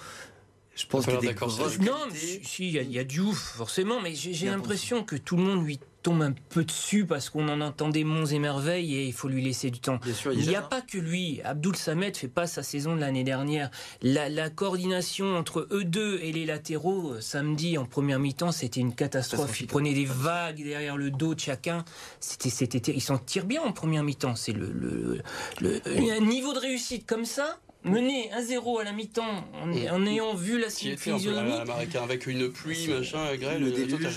Je 0.75 0.85
pense 0.87 1.05
qu'il 1.05 1.13
y 1.13 1.17
a 1.17 1.33
des 1.33 1.85
Non, 1.85 1.97
si, 2.11 2.69
il 2.69 2.91
y, 2.91 2.99
a 2.99 3.03
Diouf, 3.03 3.37
forcément, 3.57 4.01
mais 4.01 4.15
j'ai 4.15 4.47
l'impression 4.47 5.03
que 5.03 5.15
tout 5.15 5.37
le 5.37 5.43
monde 5.43 5.63
lui 5.63 5.79
tombe 6.03 6.21
un 6.21 6.33
peu 6.49 6.65
dessus 6.65 7.05
parce 7.05 7.29
qu'on 7.29 7.47
en 7.47 7.61
entendait 7.61 8.03
monts 8.03 8.25
et 8.25 8.37
merveilles 8.37 8.95
et 8.95 9.05
il 9.05 9.13
faut 9.13 9.29
lui 9.29 9.41
laisser 9.41 9.71
du 9.71 9.79
temps. 9.79 9.99
il 10.33 10.47
n'y 10.47 10.55
a 10.55 10.61
pas 10.61 10.81
que 10.81 10.97
lui. 10.97 11.41
Abdul 11.43 11.75
Samet 11.75 12.13
fait 12.13 12.27
pas 12.27 12.45
sa 12.45 12.61
saison 12.61 12.95
de 12.95 12.99
l'année 12.99 13.23
dernière. 13.23 13.71
La, 14.01 14.49
coordination 14.49 15.37
entre 15.37 15.67
eux 15.71 15.85
deux 15.85 16.19
et 16.21 16.31
les 16.31 16.45
latéraux, 16.45 17.13
euh, 17.13 17.21
samedi 17.21 17.77
en 17.77 17.85
première 17.85 18.19
mi-temps, 18.19 18.51
c'était 18.51 18.81
une 18.81 18.93
catastrophe. 18.93 19.61
Ils 19.61 19.67
prenaient 19.67 19.93
des 19.93 20.05
vagues 20.05 20.61
derrière 20.61 20.97
le 20.97 21.09
dos 21.09 21.33
de 21.33 21.39
chacun. 21.39 21.85
C'était, 22.19 22.49
c'était, 22.49 22.91
ils 22.91 23.01
s'en 23.01 23.17
tirent 23.17 23.45
bien 23.45 23.61
en 23.61 23.71
première 23.71 24.03
mi-temps. 24.03 24.35
C'est 24.35 24.51
le, 24.51 24.71
le, 24.71 25.21
le, 25.61 26.19
niveau 26.19 26.53
de 26.53 26.59
réussite 26.59 27.07
comme 27.07 27.25
ça 27.25 27.59
mener 27.83 28.29
1-0 28.29 28.81
à 28.81 28.83
la 28.83 28.93
mi-temps 28.93 29.45
en, 29.61 29.71
en, 29.71 30.05
ayant 30.05 30.33
vu 30.33 30.59
la 30.59 30.69
physionomie. 30.69 31.53
Avec 32.01 32.27
une 32.27 32.49
pluie, 32.49 32.87
machin, 32.87 33.35
grêle. 33.35 33.61
Le 33.61 33.71
début 33.71 34.07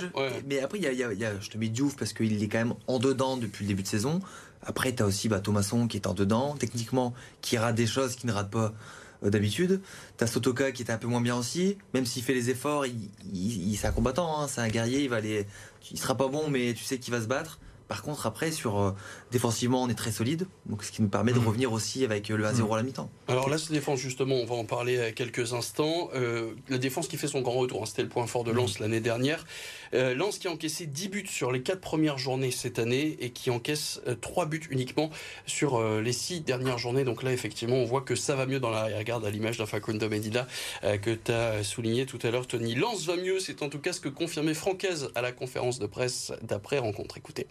Mais 0.46 0.60
après, 0.60 0.78
il 0.78 0.84
y 0.84 1.02
a, 1.02 1.12
y 1.12 1.24
a, 1.24 1.40
je 1.40 1.50
te 1.50 1.58
mets 1.58 1.68
Diouf 1.68 1.96
parce 1.96 2.12
qu'il 2.12 2.42
est 2.42 2.48
quand 2.48 2.58
même 2.58 2.74
en 2.86 2.98
dedans 2.98 3.36
depuis 3.36 3.64
le 3.64 3.68
début 3.68 3.82
de 3.82 3.88
saison. 3.88 4.20
Après, 4.62 4.94
tu 4.94 5.02
as 5.02 5.06
aussi 5.06 5.28
bah, 5.28 5.40
Thomasson 5.40 5.86
qui 5.86 5.96
est 5.96 6.06
en 6.06 6.14
dedans, 6.14 6.56
techniquement, 6.58 7.14
qui 7.40 7.56
rate 7.56 7.76
des 7.76 7.86
choses 7.86 8.16
qu'il 8.16 8.28
ne 8.28 8.34
rate 8.34 8.50
pas 8.50 8.74
euh, 9.22 9.30
d'habitude. 9.30 9.80
Tu 10.18 10.24
as 10.24 10.26
Sotoka 10.26 10.72
qui 10.72 10.82
est 10.82 10.90
un 10.90 10.98
peu 10.98 11.06
moins 11.06 11.20
bien 11.20 11.36
aussi, 11.36 11.78
même 11.94 12.04
s'il 12.04 12.22
fait 12.22 12.34
les 12.34 12.50
efforts, 12.50 12.86
il, 12.86 13.08
il, 13.32 13.76
c'est 13.76 13.86
un 13.86 13.92
combattant, 13.92 14.40
hein, 14.40 14.48
c'est 14.48 14.60
un 14.60 14.68
guerrier, 14.68 15.02
il 15.02 15.08
va 15.08 15.16
aller, 15.16 15.46
il 15.90 15.98
sera 15.98 16.16
pas 16.16 16.28
bon, 16.28 16.48
mais 16.50 16.74
tu 16.74 16.84
sais 16.84 16.98
qu'il 16.98 17.12
va 17.12 17.20
se 17.20 17.26
battre. 17.26 17.60
Par 17.88 18.02
contre, 18.02 18.26
après, 18.26 18.50
sur 18.50 18.80
euh, 18.80 18.92
défensivement, 19.30 19.82
on 19.82 19.88
est 19.88 19.94
très 19.94 20.10
solide, 20.10 20.46
donc 20.66 20.82
ce 20.82 20.90
qui 20.90 21.02
nous 21.02 21.08
permet 21.08 21.32
de 21.32 21.38
mm. 21.38 21.46
revenir 21.46 21.72
aussi 21.72 22.04
avec 22.04 22.28
le 22.28 22.44
1-0 22.44 22.72
à 22.72 22.76
la 22.76 22.82
mi-temps. 22.82 23.10
Alors 23.28 23.48
là, 23.48 23.58
cette 23.58 23.72
défense, 23.72 24.00
justement, 24.00 24.34
on 24.34 24.44
va 24.44 24.56
en 24.56 24.64
parler 24.64 24.98
à 24.98 25.12
quelques 25.12 25.52
instants. 25.52 26.10
Euh, 26.14 26.52
la 26.68 26.78
défense 26.78 27.06
qui 27.06 27.16
fait 27.16 27.28
son 27.28 27.42
grand 27.42 27.54
retour, 27.54 27.82
hein, 27.82 27.86
c'était 27.86 28.02
le 28.02 28.08
point 28.08 28.26
fort 28.26 28.42
de 28.42 28.50
Lens 28.50 28.78
mm. 28.78 28.82
l'année 28.82 29.00
dernière. 29.00 29.46
Euh, 29.94 30.14
Lens 30.14 30.38
qui 30.38 30.48
a 30.48 30.50
encaissé 30.50 30.86
10 30.86 31.08
buts 31.08 31.26
sur 31.28 31.52
les 31.52 31.62
4 31.62 31.80
premières 31.80 32.18
journées 32.18 32.50
cette 32.50 32.80
année 32.80 33.16
et 33.20 33.30
qui 33.30 33.50
encaisse 33.50 34.00
3 34.20 34.46
buts 34.46 34.66
uniquement 34.70 35.10
sur 35.46 35.80
les 36.00 36.12
6 36.12 36.40
dernières 36.40 36.78
journées. 36.78 37.04
Donc 37.04 37.22
là, 37.22 37.32
effectivement, 37.32 37.76
on 37.76 37.84
voit 37.84 38.00
que 38.00 38.16
ça 38.16 38.34
va 38.34 38.46
mieux 38.46 38.58
dans 38.58 38.70
la 38.70 39.04
garde 39.04 39.24
à 39.24 39.30
l'image 39.30 39.58
d'un 39.58 39.66
Facundo 39.66 40.08
Medina 40.08 40.46
que 40.82 41.10
tu 41.14 41.32
as 41.32 41.62
souligné 41.62 42.06
tout 42.06 42.18
à 42.22 42.30
l'heure, 42.30 42.46
Tony. 42.46 42.74
Lens 42.74 43.06
va 43.06 43.16
mieux, 43.16 43.38
c'est 43.38 43.62
en 43.62 43.68
tout 43.68 43.78
cas 43.78 43.92
ce 43.92 44.00
que 44.00 44.08
confirmait 44.08 44.54
Francaise 44.54 45.10
à 45.14 45.22
la 45.22 45.32
conférence 45.32 45.78
de 45.78 45.86
presse 45.86 46.32
d'après-rencontre. 46.42 47.16
Écoutez. 47.16 47.46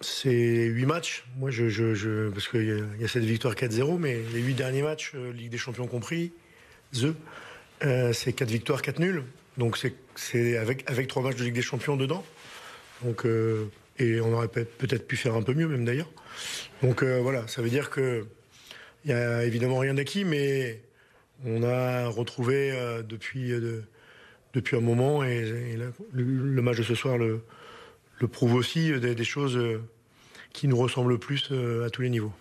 C'est 0.00 0.66
8 0.66 0.86
matchs. 0.86 1.24
Moi, 1.38 1.50
je, 1.50 2.28
parce 2.28 2.48
qu'il 2.48 2.86
y, 3.00 3.04
a 3.04 3.08
cette 3.08 3.24
victoire 3.24 3.54
4-0, 3.54 3.98
mais 3.98 4.20
les 4.32 4.40
8 4.40 4.54
derniers 4.54 4.82
matchs, 4.82 5.12
euh, 5.14 5.32
Ligue 5.32 5.50
des 5.50 5.58
Champions 5.58 5.86
compris, 5.86 6.32
The, 6.92 7.14
euh, 7.84 8.12
c'est 8.12 8.32
4 8.32 8.48
victoires, 8.48 8.82
4 8.82 8.98
nuls. 8.98 9.24
Donc 9.56 9.78
c'est 10.16 10.56
avec, 10.58 10.88
avec 10.90 11.08
3 11.08 11.22
matchs 11.22 11.36
de 11.36 11.44
Ligue 11.44 11.54
des 11.54 11.62
Champions 11.62 11.96
dedans. 11.96 12.24
Donc, 13.02 13.24
euh, 13.24 13.70
et 13.98 14.20
on 14.20 14.34
aurait 14.34 14.48
peut-être 14.48 15.06
pu 15.06 15.16
faire 15.16 15.34
un 15.34 15.42
peu 15.42 15.54
mieux, 15.54 15.66
même 15.66 15.86
d'ailleurs. 15.86 16.10
Donc 16.82 17.02
voilà, 17.02 17.48
ça 17.48 17.62
veut 17.62 17.70
dire 17.70 17.88
que 17.88 18.26
il 19.04 19.08
n'y 19.08 19.14
a 19.14 19.44
évidemment 19.44 19.78
rien 19.78 19.94
d'acquis, 19.94 20.26
mais 20.26 20.82
on 21.46 21.62
a 21.62 22.06
retrouvé 22.08 22.72
depuis, 23.08 23.52
depuis 24.52 24.76
un 24.76 24.80
moment, 24.80 25.24
et, 25.24 25.78
le, 26.12 26.60
match 26.60 26.76
de 26.76 26.82
ce 26.82 26.94
soir 26.94 27.16
le, 27.16 27.40
le 28.18 28.28
prouve 28.28 28.54
aussi 28.54 28.92
euh, 28.92 29.14
des, 29.14 29.24
choses 29.24 29.56
euh, 29.56 29.82
qui 30.52 30.68
nous 30.68 30.76
ressemblent 30.76 31.18
plus 31.18 31.48
euh, 31.52 31.86
à 31.86 31.90
tous 31.90 32.02
les 32.02 32.10
niveaux. 32.10 32.32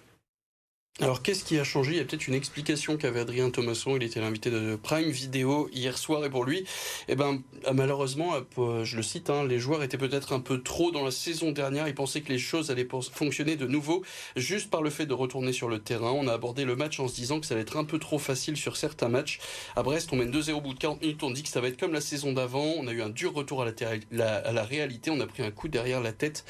Alors 1.01 1.21
qu'est-ce 1.21 1.43
qui 1.43 1.59
a 1.59 1.65
changé? 1.65 1.91
Il 1.91 1.97
y 1.97 1.99
a 1.99 2.05
peut-être 2.05 2.29
une 2.29 2.33
explication 2.33 2.95
qu'avait 2.95 3.19
Adrien 3.19 3.49
Thomasson, 3.49 3.97
il 3.97 4.03
était 4.03 4.21
l'invité 4.21 4.49
de 4.49 4.77
Prime 4.77 5.09
Vidéo 5.09 5.67
hier 5.73 5.97
soir. 5.97 6.23
Et 6.23 6.29
pour 6.29 6.45
lui, 6.45 6.63
eh 7.09 7.15
ben 7.15 7.41
malheureusement, 7.73 8.31
je 8.55 8.95
le 8.95 9.03
cite, 9.03 9.29
hein, 9.29 9.45
les 9.45 9.59
joueurs 9.59 9.83
étaient 9.83 9.97
peut-être 9.97 10.31
un 10.31 10.39
peu 10.39 10.63
trop 10.63 10.91
dans 10.91 11.03
la 11.03 11.11
saison 11.11 11.51
dernière, 11.51 11.89
ils 11.89 11.95
pensaient 11.95 12.21
que 12.21 12.31
les 12.31 12.39
choses 12.39 12.71
allaient 12.71 12.87
fonctionner 13.11 13.57
de 13.57 13.65
nouveau 13.65 14.05
juste 14.37 14.69
par 14.69 14.81
le 14.81 14.89
fait 14.89 15.05
de 15.05 15.13
retourner 15.13 15.51
sur 15.51 15.67
le 15.67 15.79
terrain. 15.79 16.13
On 16.13 16.29
a 16.29 16.33
abordé 16.33 16.63
le 16.63 16.77
match 16.77 16.97
en 17.01 17.09
se 17.09 17.15
disant 17.15 17.41
que 17.41 17.45
ça 17.45 17.55
allait 17.55 17.63
être 17.63 17.75
un 17.75 17.83
peu 17.83 17.99
trop 17.99 18.17
facile 18.17 18.55
sur 18.55 18.77
certains 18.77 19.09
matchs. 19.09 19.39
À 19.75 19.83
Brest, 19.83 20.11
on 20.13 20.15
mène 20.15 20.31
2-0 20.31 20.53
au 20.53 20.61
bout 20.61 20.75
de 20.75 20.79
40 20.79 21.01
minutes, 21.01 21.23
on 21.23 21.31
dit 21.31 21.43
que 21.43 21.49
ça 21.49 21.59
va 21.59 21.67
être 21.67 21.77
comme 21.77 21.91
la 21.91 21.99
saison 21.99 22.31
d'avant, 22.31 22.73
on 22.77 22.87
a 22.87 22.93
eu 22.93 23.01
un 23.01 23.09
dur 23.09 23.33
retour 23.33 23.63
à 23.63 23.65
la, 23.65 24.63
réalité, 24.63 25.11
on 25.11 25.19
a 25.19 25.27
pris 25.27 25.43
un 25.43 25.51
coup 25.51 25.67
derrière 25.67 25.99
la 25.99 26.13
tête 26.13 26.45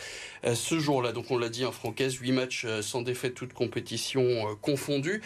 euh, 0.46 0.54
ce 0.54 0.78
jour-là. 0.78 1.14
Donc 1.14 1.32
on 1.32 1.40
l'a 1.40 1.50
dit, 1.50 1.66
en 1.66 1.72
Francaise, 1.72 2.14
8 2.14 2.32
matchs 2.32 2.66
euh, 2.66 2.84
sans 2.84 3.02
défaite, 3.02 3.34
toute 3.34 3.54
compétition 3.54 4.35
euh, 4.36 4.56
confondus, 4.62 5.22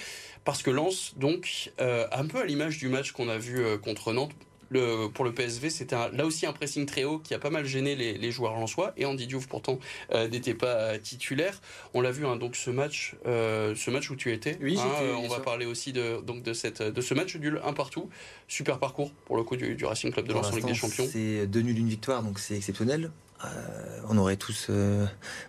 parce 0.46 0.64
que 0.64 0.70
Lens, 0.70 1.14
donc, 1.18 1.72
euh, 1.80 2.08
un 2.12 2.26
peu 2.26 2.40
à 2.40 2.46
l'image 2.46 2.78
du 2.78 2.90
match 2.90 3.12
qu'on 3.12 3.30
a 3.30 3.38
vu 3.38 3.60
euh, 3.60 3.78
contre 3.78 4.14
Nantes, 4.14 4.32
le, 4.72 5.08
pour 5.08 5.26
le 5.26 5.34
PSV, 5.34 5.72
c'était 5.72 5.96
là 6.14 6.26
aussi 6.28 6.46
un 6.46 6.54
pressing 6.54 6.86
très 6.86 7.04
haut 7.04 7.18
qui 7.18 7.34
a 7.34 7.40
pas 7.40 7.50
mal 7.50 7.66
gêné 7.66 7.96
les, 7.96 8.20
les 8.20 8.32
joueurs 8.32 8.54
lensois. 8.54 8.94
Et 8.98 9.06
Andy 9.06 9.26
Diouf, 9.26 9.48
pourtant, 9.48 9.80
n'était 10.14 10.54
pas 10.54 11.00
titulaire. 11.00 11.60
On 11.96 12.02
l'a 12.02 12.12
vu, 12.12 12.24
hein, 12.28 12.36
donc 12.36 12.56
ce 12.56 12.70
match, 12.70 13.16
ce 13.26 13.90
match 13.90 14.12
où 14.12 14.16
tu 14.16 14.32
étais. 14.32 14.60
Oui, 14.62 14.78
hein, 14.78 15.18
on 15.24 15.28
va 15.28 15.40
parler 15.40 15.66
aussi 15.66 15.92
de, 15.92 16.22
donc 16.22 16.44
de, 16.44 16.54
cette, 16.54 16.84
de 16.84 17.02
ce 17.02 17.16
match 17.16 17.36
nul 17.38 17.60
un 17.66 17.74
partout. 17.74 18.12
Super 18.48 18.78
parcours 18.78 19.12
pour 19.26 19.38
le 19.38 19.44
coup 19.44 19.56
du, 19.56 19.74
du 19.74 19.86
Racing 19.86 20.12
Club 20.12 20.28
de 20.28 20.34
Lens 20.34 20.52
en 20.52 20.56
Ligue 20.56 20.68
des 20.68 20.76
Champions. 20.76 21.08
C'est 21.12 21.48
deux 21.48 21.62
nuls, 21.62 21.80
une 21.80 21.90
victoire, 21.90 22.22
donc 22.22 22.38
c'est 22.38 22.56
exceptionnel. 22.56 23.10
Euh, 23.46 24.02
on 24.10 24.18
aurait 24.18 24.36
tous 24.36 24.68
euh, 24.70 25.06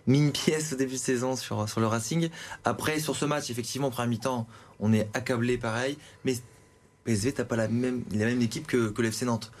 mis 0.07 0.19
une 0.19 0.31
pièce 0.31 0.73
au 0.73 0.75
début 0.75 0.93
de 0.93 0.99
saison 0.99 1.35
sur, 1.35 1.67
sur 1.67 1.79
le 1.81 1.87
Racing. 1.87 2.29
Après, 2.63 2.99
sur 2.99 3.15
ce 3.15 3.25
match, 3.25 3.49
effectivement, 3.49 3.87
en 3.87 3.91
première 3.91 4.09
mi-temps, 4.09 4.47
on 4.79 4.93
est 4.93 5.09
accablé 5.13 5.57
pareil. 5.57 5.97
Mais 6.23 6.35
PSV, 7.03 7.33
t'as 7.33 7.45
pas 7.45 7.55
la 7.55 7.67
même, 7.67 8.03
la 8.11 8.25
même 8.25 8.41
équipe 8.41 8.67
que, 8.67 8.89
que 8.89 9.01
l'FC 9.01 9.25
Nantes. 9.25 9.51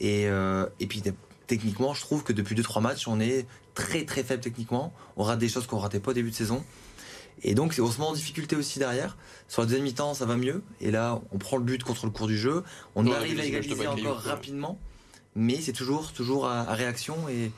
Et, 0.00 0.28
euh, 0.28 0.66
et 0.80 0.86
puis, 0.86 1.02
techniquement, 1.46 1.94
je 1.94 2.02
trouve 2.02 2.24
que 2.24 2.32
depuis 2.32 2.54
2-3 2.54 2.82
matchs, 2.82 3.08
on 3.08 3.20
est 3.20 3.46
très 3.74 4.04
très 4.04 4.22
faible 4.22 4.42
techniquement. 4.42 4.92
On 5.16 5.22
rate 5.22 5.38
des 5.38 5.48
choses 5.48 5.66
qu'on 5.66 5.78
ratait 5.78 6.00
pas 6.00 6.10
au 6.10 6.14
début 6.14 6.30
de 6.30 6.36
saison. 6.36 6.64
Et 7.42 7.54
donc, 7.54 7.76
on 7.80 7.90
se 7.90 7.98
met 8.00 8.06
en 8.06 8.12
difficulté 8.12 8.56
aussi 8.56 8.78
derrière. 8.78 9.16
Sur 9.46 9.62
la 9.62 9.66
deuxième 9.66 9.84
mi-temps, 9.84 10.14
ça 10.14 10.26
va 10.26 10.36
mieux. 10.36 10.62
Et 10.80 10.90
là, 10.90 11.20
on 11.30 11.38
prend 11.38 11.56
le 11.56 11.62
but 11.62 11.82
contre 11.84 12.04
le 12.04 12.10
cours 12.10 12.26
du 12.26 12.36
jeu. 12.36 12.64
On 12.96 13.06
arrive 13.10 13.38
à 13.38 13.44
égaliser 13.44 13.86
encore 13.86 14.18
rapidement. 14.18 14.78
Mais 15.38 15.60
c'est 15.60 15.72
toujours, 15.72 16.12
toujours 16.12 16.46
à, 16.46 16.74
réaction 16.74 17.16
et. 17.28 17.52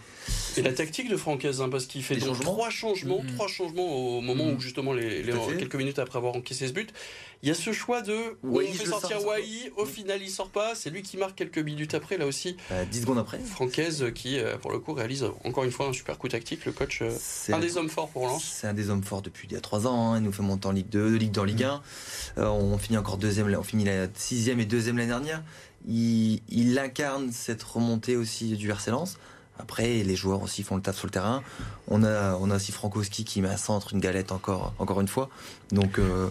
Et 0.57 0.63
la 0.63 0.73
tactique 0.73 1.09
de 1.09 1.17
Francaise, 1.17 1.61
hein, 1.61 1.69
parce 1.71 1.87
qu'il 1.87 2.05
fait 2.05 2.17
donc 2.17 2.39
trois 2.41 2.71
changements, 2.71 3.21
mm-hmm. 3.21 3.35
trois 3.35 3.49
changements 3.49 3.89
au 3.89 4.21
moment 4.21 4.45
où 4.45 4.53
mm-hmm. 4.53 4.61
justement 4.61 4.93
les, 4.93 5.25
quelques 5.59 5.75
minutes 5.75 5.99
après 5.99 6.19
avoir 6.19 6.37
encaissé 6.37 6.69
ce 6.69 6.73
but. 6.73 6.93
Il 7.43 7.49
y 7.49 7.53
a 7.53 7.55
ce 7.55 7.73
choix 7.73 8.03
de 8.03 8.37
on 8.45 8.59
fait 8.59 8.85
sortir 8.85 9.25
Wai, 9.25 9.73
au 9.77 9.87
final 9.87 10.21
il 10.23 10.29
sort 10.29 10.51
pas, 10.51 10.75
c'est 10.75 10.91
lui 10.91 11.01
qui 11.03 11.17
marque 11.17 11.37
quelques 11.37 11.59
minutes 11.59 11.95
après 11.95 12.19
là 12.19 12.27
aussi. 12.27 12.53
10 12.53 12.59
euh, 12.73 13.01
secondes 13.01 13.19
après. 13.19 13.39
Francaise 13.39 14.13
qui 14.15 14.39
euh, 14.39 14.59
pour 14.59 14.71
le 14.71 14.79
coup 14.79 14.93
réalise 14.93 15.25
encore 15.45 15.65
une 15.65 15.71
fois 15.71 15.87
un 15.87 15.93
super 15.95 16.19
coup 16.19 16.29
tactique. 16.29 16.67
Le 16.67 16.73
coach, 16.73 17.01
euh, 17.01 17.17
un 17.49 17.59
des 17.59 17.79
hommes 17.79 17.89
forts 17.89 18.11
pour 18.11 18.27
Lens. 18.27 18.45
C'est 18.45 18.67
un 18.67 18.75
des 18.75 18.91
hommes 18.91 19.03
forts 19.03 19.23
depuis 19.23 19.49
il 19.49 19.55
y 19.55 19.57
a 19.57 19.61
3 19.61 19.87
ans. 19.87 20.13
Hein. 20.13 20.19
Il 20.19 20.25
nous 20.25 20.33
fait 20.33 20.43
monter 20.43 20.69
en 20.69 20.73
Ligue 20.73 20.91
2, 20.91 21.17
Ligue 21.17 21.33
dans 21.33 21.45
Ligue 21.45 21.65
1. 21.65 21.81
on 22.37 22.77
finit 22.77 22.99
encore 22.99 23.17
deuxième, 23.17 23.53
on 23.59 23.63
finit 23.63 23.85
la 23.85 24.07
sixième 24.15 24.61
et 24.61 24.67
deuxième 24.67 24.99
l'année 24.99 25.09
dernière 25.09 25.43
il, 25.89 26.79
incarne 26.79 27.31
cette 27.33 27.63
remontée 27.63 28.17
aussi 28.17 28.57
du 28.57 28.71
RC 28.71 28.91
Lens. 28.91 29.19
Après, 29.59 30.03
les 30.03 30.17
joueurs 30.17 30.43
aussi 30.43 30.63
font 30.63 30.77
le 30.77 30.83
taf 30.83 30.97
sur 30.97 31.07
le 31.07 31.11
terrain. 31.11 31.43
On 31.89 32.03
a, 32.03 32.35
on 32.37 32.51
a 32.51 32.57
aussi 32.57 32.73
Frankowski 32.73 33.25
qui 33.25 33.43
met 33.43 33.49
à 33.49 33.59
centre 33.59 33.93
une 33.93 34.01
galette 34.01 34.33
encore, 34.33 34.73
encore 34.79 35.01
une 35.01 35.09
fois. 35.09 35.29
Donc, 35.71 35.99
euh, 35.99 36.29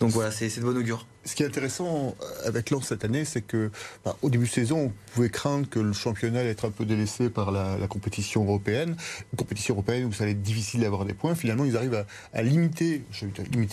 donc 0.00 0.10
voilà, 0.10 0.32
c'est 0.32 0.48
de 0.48 0.64
bon 0.64 0.76
augure. 0.76 1.06
Ce 1.28 1.34
qui 1.34 1.42
est 1.42 1.46
intéressant 1.46 2.16
avec 2.46 2.70
Lens 2.70 2.86
cette 2.86 3.04
année, 3.04 3.26
c'est 3.26 3.42
que 3.42 3.70
bah, 4.02 4.16
au 4.22 4.30
début 4.30 4.46
de 4.46 4.50
saison, 4.50 4.86
on 4.86 4.92
pouvait 5.12 5.28
craindre 5.28 5.68
que 5.68 5.78
le 5.78 5.92
championnat 5.92 6.40
allait 6.40 6.48
être 6.48 6.64
un 6.64 6.70
peu 6.70 6.86
délaissé 6.86 7.28
par 7.28 7.50
la, 7.52 7.76
compétition 7.86 8.44
européenne. 8.44 8.96
Une 9.32 9.36
compétition 9.36 9.74
européenne 9.74 10.06
où 10.06 10.12
ça 10.14 10.24
allait 10.24 10.32
être 10.32 10.40
difficile 10.40 10.80
d'avoir 10.80 11.04
des 11.04 11.12
points. 11.12 11.34
Finalement, 11.34 11.66
ils 11.66 11.76
arrivent 11.76 12.06
à, 12.32 12.42
limiter 12.42 13.02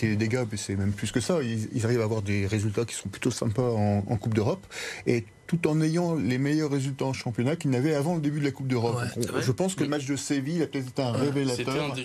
les 0.02 0.16
dégâts, 0.18 0.44
mais 0.52 0.58
c'est 0.58 0.76
même 0.76 0.92
plus 0.92 1.14
que 1.14 1.22
ça. 1.22 1.40
Ils, 1.44 1.86
arrivent 1.86 2.02
à 2.02 2.04
avoir 2.04 2.24
des 2.24 2.46
résultats 2.46 2.84
qui 2.84 2.94
sont 2.94 3.08
plutôt 3.08 3.32
sympas 3.32 3.72
en, 3.72 4.04
en 4.06 4.18
Coupe 4.18 4.34
d'Europe. 4.34 4.68
Et 5.08 5.24
tout 5.48 5.68
en 5.68 5.82
ayant 5.82 6.16
les 6.16 6.38
meilleurs 6.38 6.72
résultats 6.72 7.06
en 7.06 7.14
championnat 7.14 7.56
qu'il 7.56 7.72
n'avait 7.72 7.94
avant 7.94 8.16
le 8.16 8.22
début 8.22 8.40
de 8.40 8.46
la 8.46 8.52
Coupe 8.52 8.68
d'Europe. 8.68 8.98
je 9.40 9.52
pense 9.52 9.76
que 9.76 9.84
le 9.84 9.90
match 9.90 10.06
de 10.06 10.16
Séville 10.16 10.62
a 10.64 10.68
peut-être 10.68 10.90
été 10.90 11.02
un 11.02 11.12
révélateur 11.12 11.96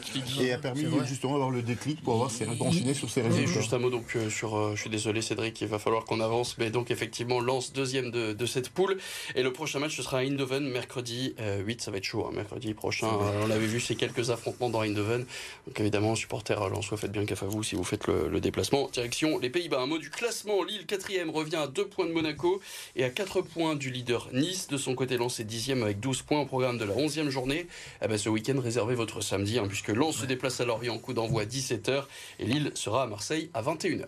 et 0.40 0.52
a 0.52 0.58
permis 0.58 0.86
justement 1.06 1.32
d'avoir 1.32 1.50
le 1.50 1.62
déclic 1.62 2.02
pour 2.02 2.14
avoir 2.14 2.30
enchaîné 2.60 2.94
sur 2.94 3.10
ces 3.10 3.22
résultats. 3.22 3.50
juste 3.50 3.72
un 3.72 3.78
mot 3.78 3.90
donc 3.90 4.04
euh, 4.16 4.28
sur, 4.30 4.56
euh, 4.56 4.72
je 4.74 4.82
suis 4.82 4.90
désolé 4.90 5.22
Cédric, 5.22 5.60
il 5.60 5.68
va 5.68 5.78
falloir 5.78 6.04
qu'on 6.04 6.20
avance, 6.20 6.56
mais 6.58 6.70
donc 6.70 6.90
effectivement 6.90 7.40
lance 7.40 7.72
deuxième 7.72 8.10
de, 8.10 8.46
cette 8.46 8.70
poule 8.70 8.96
et 9.34 9.42
le 9.42 9.52
prochain 9.52 9.78
match 9.78 9.96
ce 9.96 10.02
sera 10.02 10.18
à 10.18 10.24
Eindhoven 10.24 10.68
mercredi 10.68 11.34
8, 11.38 11.40
euh, 11.40 11.74
ça 11.78 11.90
va 11.90 11.98
être 11.98 12.04
chaud, 12.04 12.26
hein, 12.26 12.32
mercredi 12.34 12.74
prochain. 12.74 13.08
on 13.44 13.50
avait 13.50 13.66
vu 13.66 13.80
ces 13.80 13.94
quelques 13.94 14.30
affrontements 14.30 14.70
dans 14.70 14.82
Eindhoven, 14.82 15.24
donc 15.66 15.80
évidemment 15.80 16.14
supporters 16.14 16.60
soit 16.82 16.96
faites 16.96 17.12
bien 17.12 17.24
gaffe 17.24 17.42
à 17.42 17.46
vous 17.46 17.62
si 17.62 17.74
vous 17.74 17.84
faites 17.84 18.06
le, 18.06 18.28
le 18.28 18.40
déplacement. 18.40 18.88
Direction 18.92 19.38
les 19.38 19.50
Pays-Bas, 19.50 19.80
un 19.80 19.86
mot 19.86 19.98
du 19.98 20.10
classement, 20.10 20.62
Lille 20.62 20.86
4 20.86 21.30
revient 21.30 21.56
à 21.56 21.66
2 21.66 21.86
points 21.86 22.06
de 22.06 22.12
Monaco 22.12 22.60
et 22.96 23.04
à 23.04 23.10
4 23.10 23.29
points 23.38 23.76
du 23.76 23.90
leader 23.90 24.28
Nice. 24.32 24.66
De 24.66 24.76
son 24.76 24.96
côté, 24.96 25.16
Lens 25.16 25.38
est 25.38 25.44
dixième 25.44 25.82
avec 25.84 26.00
12 26.00 26.22
points 26.22 26.40
au 26.40 26.46
programme 26.46 26.76
de 26.76 26.84
la 26.84 26.94
11e 26.94 27.28
journée. 27.28 27.68
Eh 28.02 28.08
ben, 28.08 28.18
ce 28.18 28.28
week-end, 28.28 28.58
réservez 28.60 28.96
votre 28.96 29.20
samedi, 29.20 29.58
hein, 29.58 29.66
puisque 29.68 29.88
Lens 29.88 30.16
se 30.16 30.26
déplace 30.26 30.60
à 30.60 30.64
Lorient, 30.64 30.98
coup 30.98 31.12
d'envoi 31.12 31.42
à 31.42 31.44
17h, 31.44 32.04
et 32.40 32.44
Lille 32.44 32.72
sera 32.74 33.04
à 33.04 33.06
Marseille 33.06 33.50
à 33.54 33.62
21h. 33.62 34.06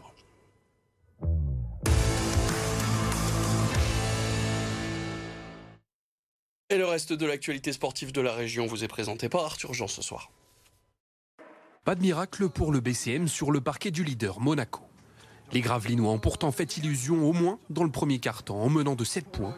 Et 6.71 6.79
le 6.79 6.87
reste 6.87 7.13
de 7.13 7.27
l'actualité 7.27 7.73
sportive 7.73 8.13
de 8.13 8.21
la 8.21 8.33
région 8.33 8.67
vous 8.67 8.83
est 8.83 8.89
présenté 8.89 9.29
par 9.29 9.45
Arthur 9.45 9.75
Jean 9.75 9.89
ce 9.89 10.03
soir. 10.03 10.31
Pas 11.85 11.95
de 11.95 12.01
miracle 12.01 12.49
pour 12.49 12.73
le 12.73 12.81
BCM 12.81 13.29
sur 13.29 13.51
le 13.51 13.61
parquet 13.61 13.91
du 13.91 14.05
leader 14.05 14.41
Monaco. 14.41 14.83
Les 15.53 15.61
Gravelinois 15.61 16.13
ont 16.13 16.19
pourtant 16.19 16.51
fait 16.51 16.79
illusion 16.79 17.29
au 17.29 17.33
moins 17.33 17.59
dans 17.69 17.85
le 17.85 17.91
premier 17.91 18.19
quart-temps 18.19 18.57
en 18.57 18.71
menant 18.71 18.95
de 18.95 19.05
7 19.05 19.27
points. 19.27 19.55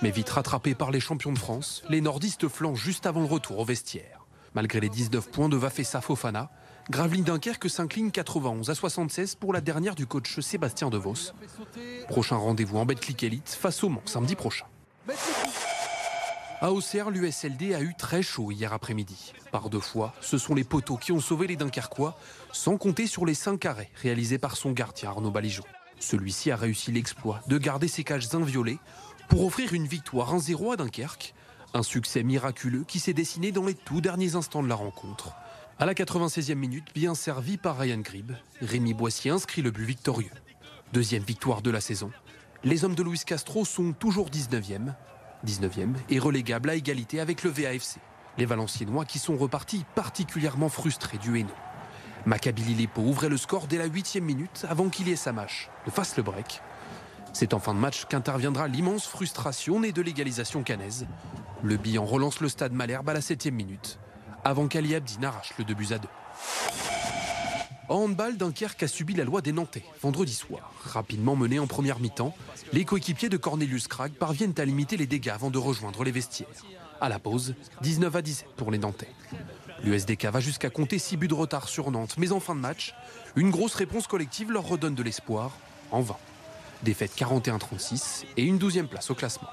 Mais 0.00 0.10
vite 0.10 0.28
rattrapés 0.30 0.74
par 0.74 0.90
les 0.90 1.00
champions 1.00 1.32
de 1.32 1.38
France, 1.38 1.82
les 1.88 2.00
nordistes 2.00 2.48
flanchent 2.48 2.82
juste 2.82 3.06
avant 3.06 3.20
le 3.20 3.26
retour 3.26 3.58
au 3.58 3.64
vestiaire. 3.64 4.26
Malgré 4.54 4.78
les 4.78 4.88
19 4.88 5.30
points 5.30 5.48
de 5.48 5.56
Vafessa 5.56 6.00
Fofana, 6.00 6.50
Gravelines 6.90 7.24
Dunkerque 7.24 7.68
s'incline 7.68 8.12
91 8.12 8.70
à 8.70 8.74
76 8.74 9.34
pour 9.34 9.52
la 9.52 9.60
dernière 9.60 9.94
du 9.94 10.06
coach 10.06 10.38
Sébastien 10.38 10.90
DeVos. 10.90 11.32
Prochain 12.08 12.36
rendez-vous 12.36 12.78
en 12.78 12.86
Betclic 12.86 13.22
Elite 13.24 13.48
face 13.48 13.82
au 13.82 13.88
Mans 13.88 14.02
samedi 14.04 14.36
prochain. 14.36 14.66
À 16.64 16.72
Auxerre, 16.72 17.10
l'USLD 17.10 17.74
a 17.74 17.82
eu 17.82 17.92
très 17.94 18.22
chaud 18.22 18.50
hier 18.50 18.72
après-midi. 18.72 19.34
Par 19.52 19.68
deux 19.68 19.80
fois, 19.80 20.14
ce 20.22 20.38
sont 20.38 20.54
les 20.54 20.64
poteaux 20.64 20.96
qui 20.96 21.12
ont 21.12 21.20
sauvé 21.20 21.46
les 21.46 21.56
Dunkerquois, 21.56 22.16
sans 22.52 22.78
compter 22.78 23.06
sur 23.06 23.26
les 23.26 23.34
cinq 23.34 23.66
arrêts 23.66 23.90
réalisés 24.00 24.38
par 24.38 24.56
son 24.56 24.72
gardien 24.72 25.10
Arnaud 25.10 25.30
Balijon. 25.30 25.64
Celui-ci 26.00 26.50
a 26.50 26.56
réussi 26.56 26.90
l'exploit 26.90 27.42
de 27.48 27.58
garder 27.58 27.86
ses 27.86 28.02
cages 28.02 28.34
inviolées 28.34 28.78
pour 29.28 29.44
offrir 29.44 29.74
une 29.74 29.86
victoire 29.86 30.34
1-0 30.34 30.72
à 30.72 30.76
Dunkerque, 30.76 31.34
un 31.74 31.82
succès 31.82 32.22
miraculeux 32.22 32.84
qui 32.88 32.98
s'est 32.98 33.12
dessiné 33.12 33.52
dans 33.52 33.66
les 33.66 33.74
tout 33.74 34.00
derniers 34.00 34.34
instants 34.34 34.62
de 34.62 34.68
la 34.68 34.74
rencontre. 34.74 35.34
À 35.78 35.84
la 35.84 35.92
96e 35.92 36.54
minute, 36.54 36.94
bien 36.94 37.14
servi 37.14 37.58
par 37.58 37.76
Ryan 37.76 38.00
Gribb, 38.00 38.32
Rémi 38.62 38.94
Boissier 38.94 39.30
inscrit 39.30 39.60
le 39.60 39.70
but 39.70 39.84
victorieux. 39.84 40.32
Deuxième 40.94 41.24
victoire 41.24 41.60
de 41.60 41.70
la 41.70 41.82
saison. 41.82 42.10
Les 42.62 42.86
hommes 42.86 42.94
de 42.94 43.02
Luis 43.02 43.20
Castro 43.26 43.66
sont 43.66 43.92
toujours 43.92 44.30
19e, 44.30 44.94
19e, 45.44 45.94
et 46.08 46.18
relégables 46.18 46.70
à 46.70 46.74
égalité 46.74 47.20
avec 47.20 47.42
le 47.42 47.50
VAFC. 47.50 47.98
Les 48.38 48.46
Valenciennois 48.46 49.04
qui 49.04 49.18
sont 49.18 49.36
repartis 49.36 49.84
particulièrement 49.94 50.68
frustrés 50.68 51.18
du 51.18 51.38
Hainaut. 51.38 51.50
Maccabi 52.26 52.62
Lipo 52.62 53.02
ouvrait 53.02 53.28
le 53.28 53.36
score 53.36 53.66
dès 53.66 53.78
la 53.78 53.84
8 53.84 54.16
minute 54.16 54.66
avant 54.68 54.88
qu'il 54.88 55.08
y 55.08 55.12
ait 55.12 55.16
Samache 55.16 55.70
ne 55.86 55.90
fasse 55.90 56.16
le 56.16 56.22
break. 56.22 56.62
C'est 57.34 57.52
en 57.52 57.58
fin 57.58 57.74
de 57.74 57.78
match 57.78 58.06
qu'interviendra 58.06 58.68
l'immense 58.68 59.06
frustration 59.06 59.80
née 59.80 59.92
de 59.92 60.00
l'égalisation 60.00 60.62
canaise. 60.62 61.06
Le 61.62 61.76
bilan 61.76 62.04
relance 62.04 62.40
le 62.40 62.48
stade 62.48 62.72
Malherbe 62.72 63.08
à 63.08 63.12
la 63.12 63.20
7 63.20 63.46
minute, 63.46 63.98
avant 64.44 64.68
qu'Ali 64.68 64.94
Abdi 64.94 65.18
n'arrache 65.18 65.52
le 65.58 65.64
2 65.64 65.74
buts 65.74 65.88
à 65.90 65.98
2. 65.98 66.08
Handball, 67.88 68.36
Dunkerque 68.36 68.82
a 68.82 68.88
subi 68.88 69.14
la 69.14 69.24
loi 69.24 69.42
des 69.42 69.52
Nantais 69.52 69.84
vendredi 70.00 70.32
soir. 70.32 70.72
Rapidement 70.84 71.36
mené 71.36 71.58
en 71.58 71.66
première 71.66 72.00
mi-temps, 72.00 72.34
les 72.72 72.84
coéquipiers 72.84 73.28
de 73.28 73.36
Cornelius 73.36 73.88
Krag 73.88 74.12
parviennent 74.12 74.54
à 74.56 74.64
limiter 74.64 74.96
les 74.96 75.06
dégâts 75.06 75.30
avant 75.30 75.50
de 75.50 75.58
rejoindre 75.58 76.02
les 76.02 76.10
vestiaires. 76.10 76.48
À 77.00 77.08
la 77.08 77.18
pause, 77.18 77.54
19 77.82 78.16
à 78.16 78.22
17 78.22 78.48
pour 78.56 78.70
les 78.70 78.78
Nantais. 78.78 79.10
L'USDK 79.82 80.26
va 80.26 80.40
jusqu'à 80.40 80.70
compter 80.70 80.98
6 80.98 81.18
buts 81.18 81.28
de 81.28 81.34
retard 81.34 81.68
sur 81.68 81.90
Nantes, 81.90 82.14
mais 82.16 82.32
en 82.32 82.40
fin 82.40 82.54
de 82.54 82.60
match, 82.60 82.94
une 83.36 83.50
grosse 83.50 83.74
réponse 83.74 84.06
collective 84.06 84.50
leur 84.50 84.66
redonne 84.66 84.94
de 84.94 85.02
l'espoir, 85.02 85.52
en 85.90 86.00
vain. 86.00 86.16
Défaite 86.82 87.12
41-36 87.16 88.24
et 88.36 88.44
une 88.44 88.58
douzième 88.58 88.88
place 88.88 89.10
au 89.10 89.14
classement. 89.14 89.48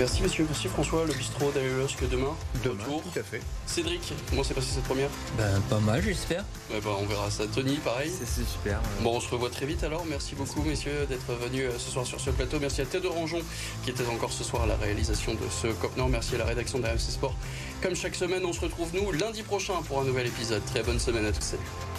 Merci 0.00 0.22
monsieur, 0.22 0.46
merci 0.48 0.66
François, 0.68 1.04
le 1.04 1.12
bistrot 1.12 1.52
que 1.52 2.04
demain. 2.06 2.34
Demain, 2.64 2.84
tout 2.86 3.18
à 3.18 3.22
fait. 3.22 3.42
Cédric, 3.66 4.14
comment 4.30 4.42
s'est 4.42 4.54
passée 4.54 4.70
cette 4.74 4.84
première? 4.84 5.10
Ben 5.36 5.60
pas 5.68 5.78
mal 5.78 6.02
j'espère. 6.02 6.42
ben, 6.70 6.80
on 6.98 7.04
verra 7.04 7.30
ça. 7.30 7.46
Tony, 7.46 7.76
pareil. 7.76 8.10
C'est 8.10 8.46
super. 8.46 8.80
Bon, 9.02 9.16
on 9.16 9.20
se 9.20 9.28
revoit 9.28 9.50
très 9.50 9.66
vite 9.66 9.84
alors. 9.84 10.06
Merci 10.06 10.34
beaucoup 10.36 10.62
messieurs 10.62 11.04
d'être 11.06 11.30
venus 11.34 11.66
euh, 11.66 11.78
ce 11.78 11.90
soir 11.90 12.06
sur 12.06 12.18
ce 12.18 12.30
plateau. 12.30 12.58
Merci 12.58 12.80
à 12.80 12.86
Théo 12.86 13.00
de 13.00 13.08
Rangeon 13.08 13.42
qui 13.84 13.90
était 13.90 14.06
encore 14.06 14.32
ce 14.32 14.42
soir 14.42 14.62
à 14.62 14.66
la 14.66 14.76
réalisation 14.76 15.34
de 15.34 15.46
ce 15.50 15.66
Cop 15.66 15.94
Nord. 15.98 16.08
Merci 16.08 16.36
à 16.36 16.38
la 16.38 16.46
rédaction 16.46 16.78
de 16.78 16.86
RMC 16.86 16.98
Sport. 16.98 17.34
Comme 17.82 17.94
chaque 17.94 18.14
semaine, 18.14 18.46
on 18.46 18.54
se 18.54 18.60
retrouve 18.60 18.88
nous 18.94 19.12
lundi 19.12 19.42
prochain 19.42 19.82
pour 19.86 20.00
un 20.00 20.04
nouvel 20.04 20.28
épisode. 20.28 20.64
Très 20.64 20.82
bonne 20.82 20.98
semaine 20.98 21.26
à 21.26 21.32
tous. 21.32 21.42
Salut. 21.42 21.89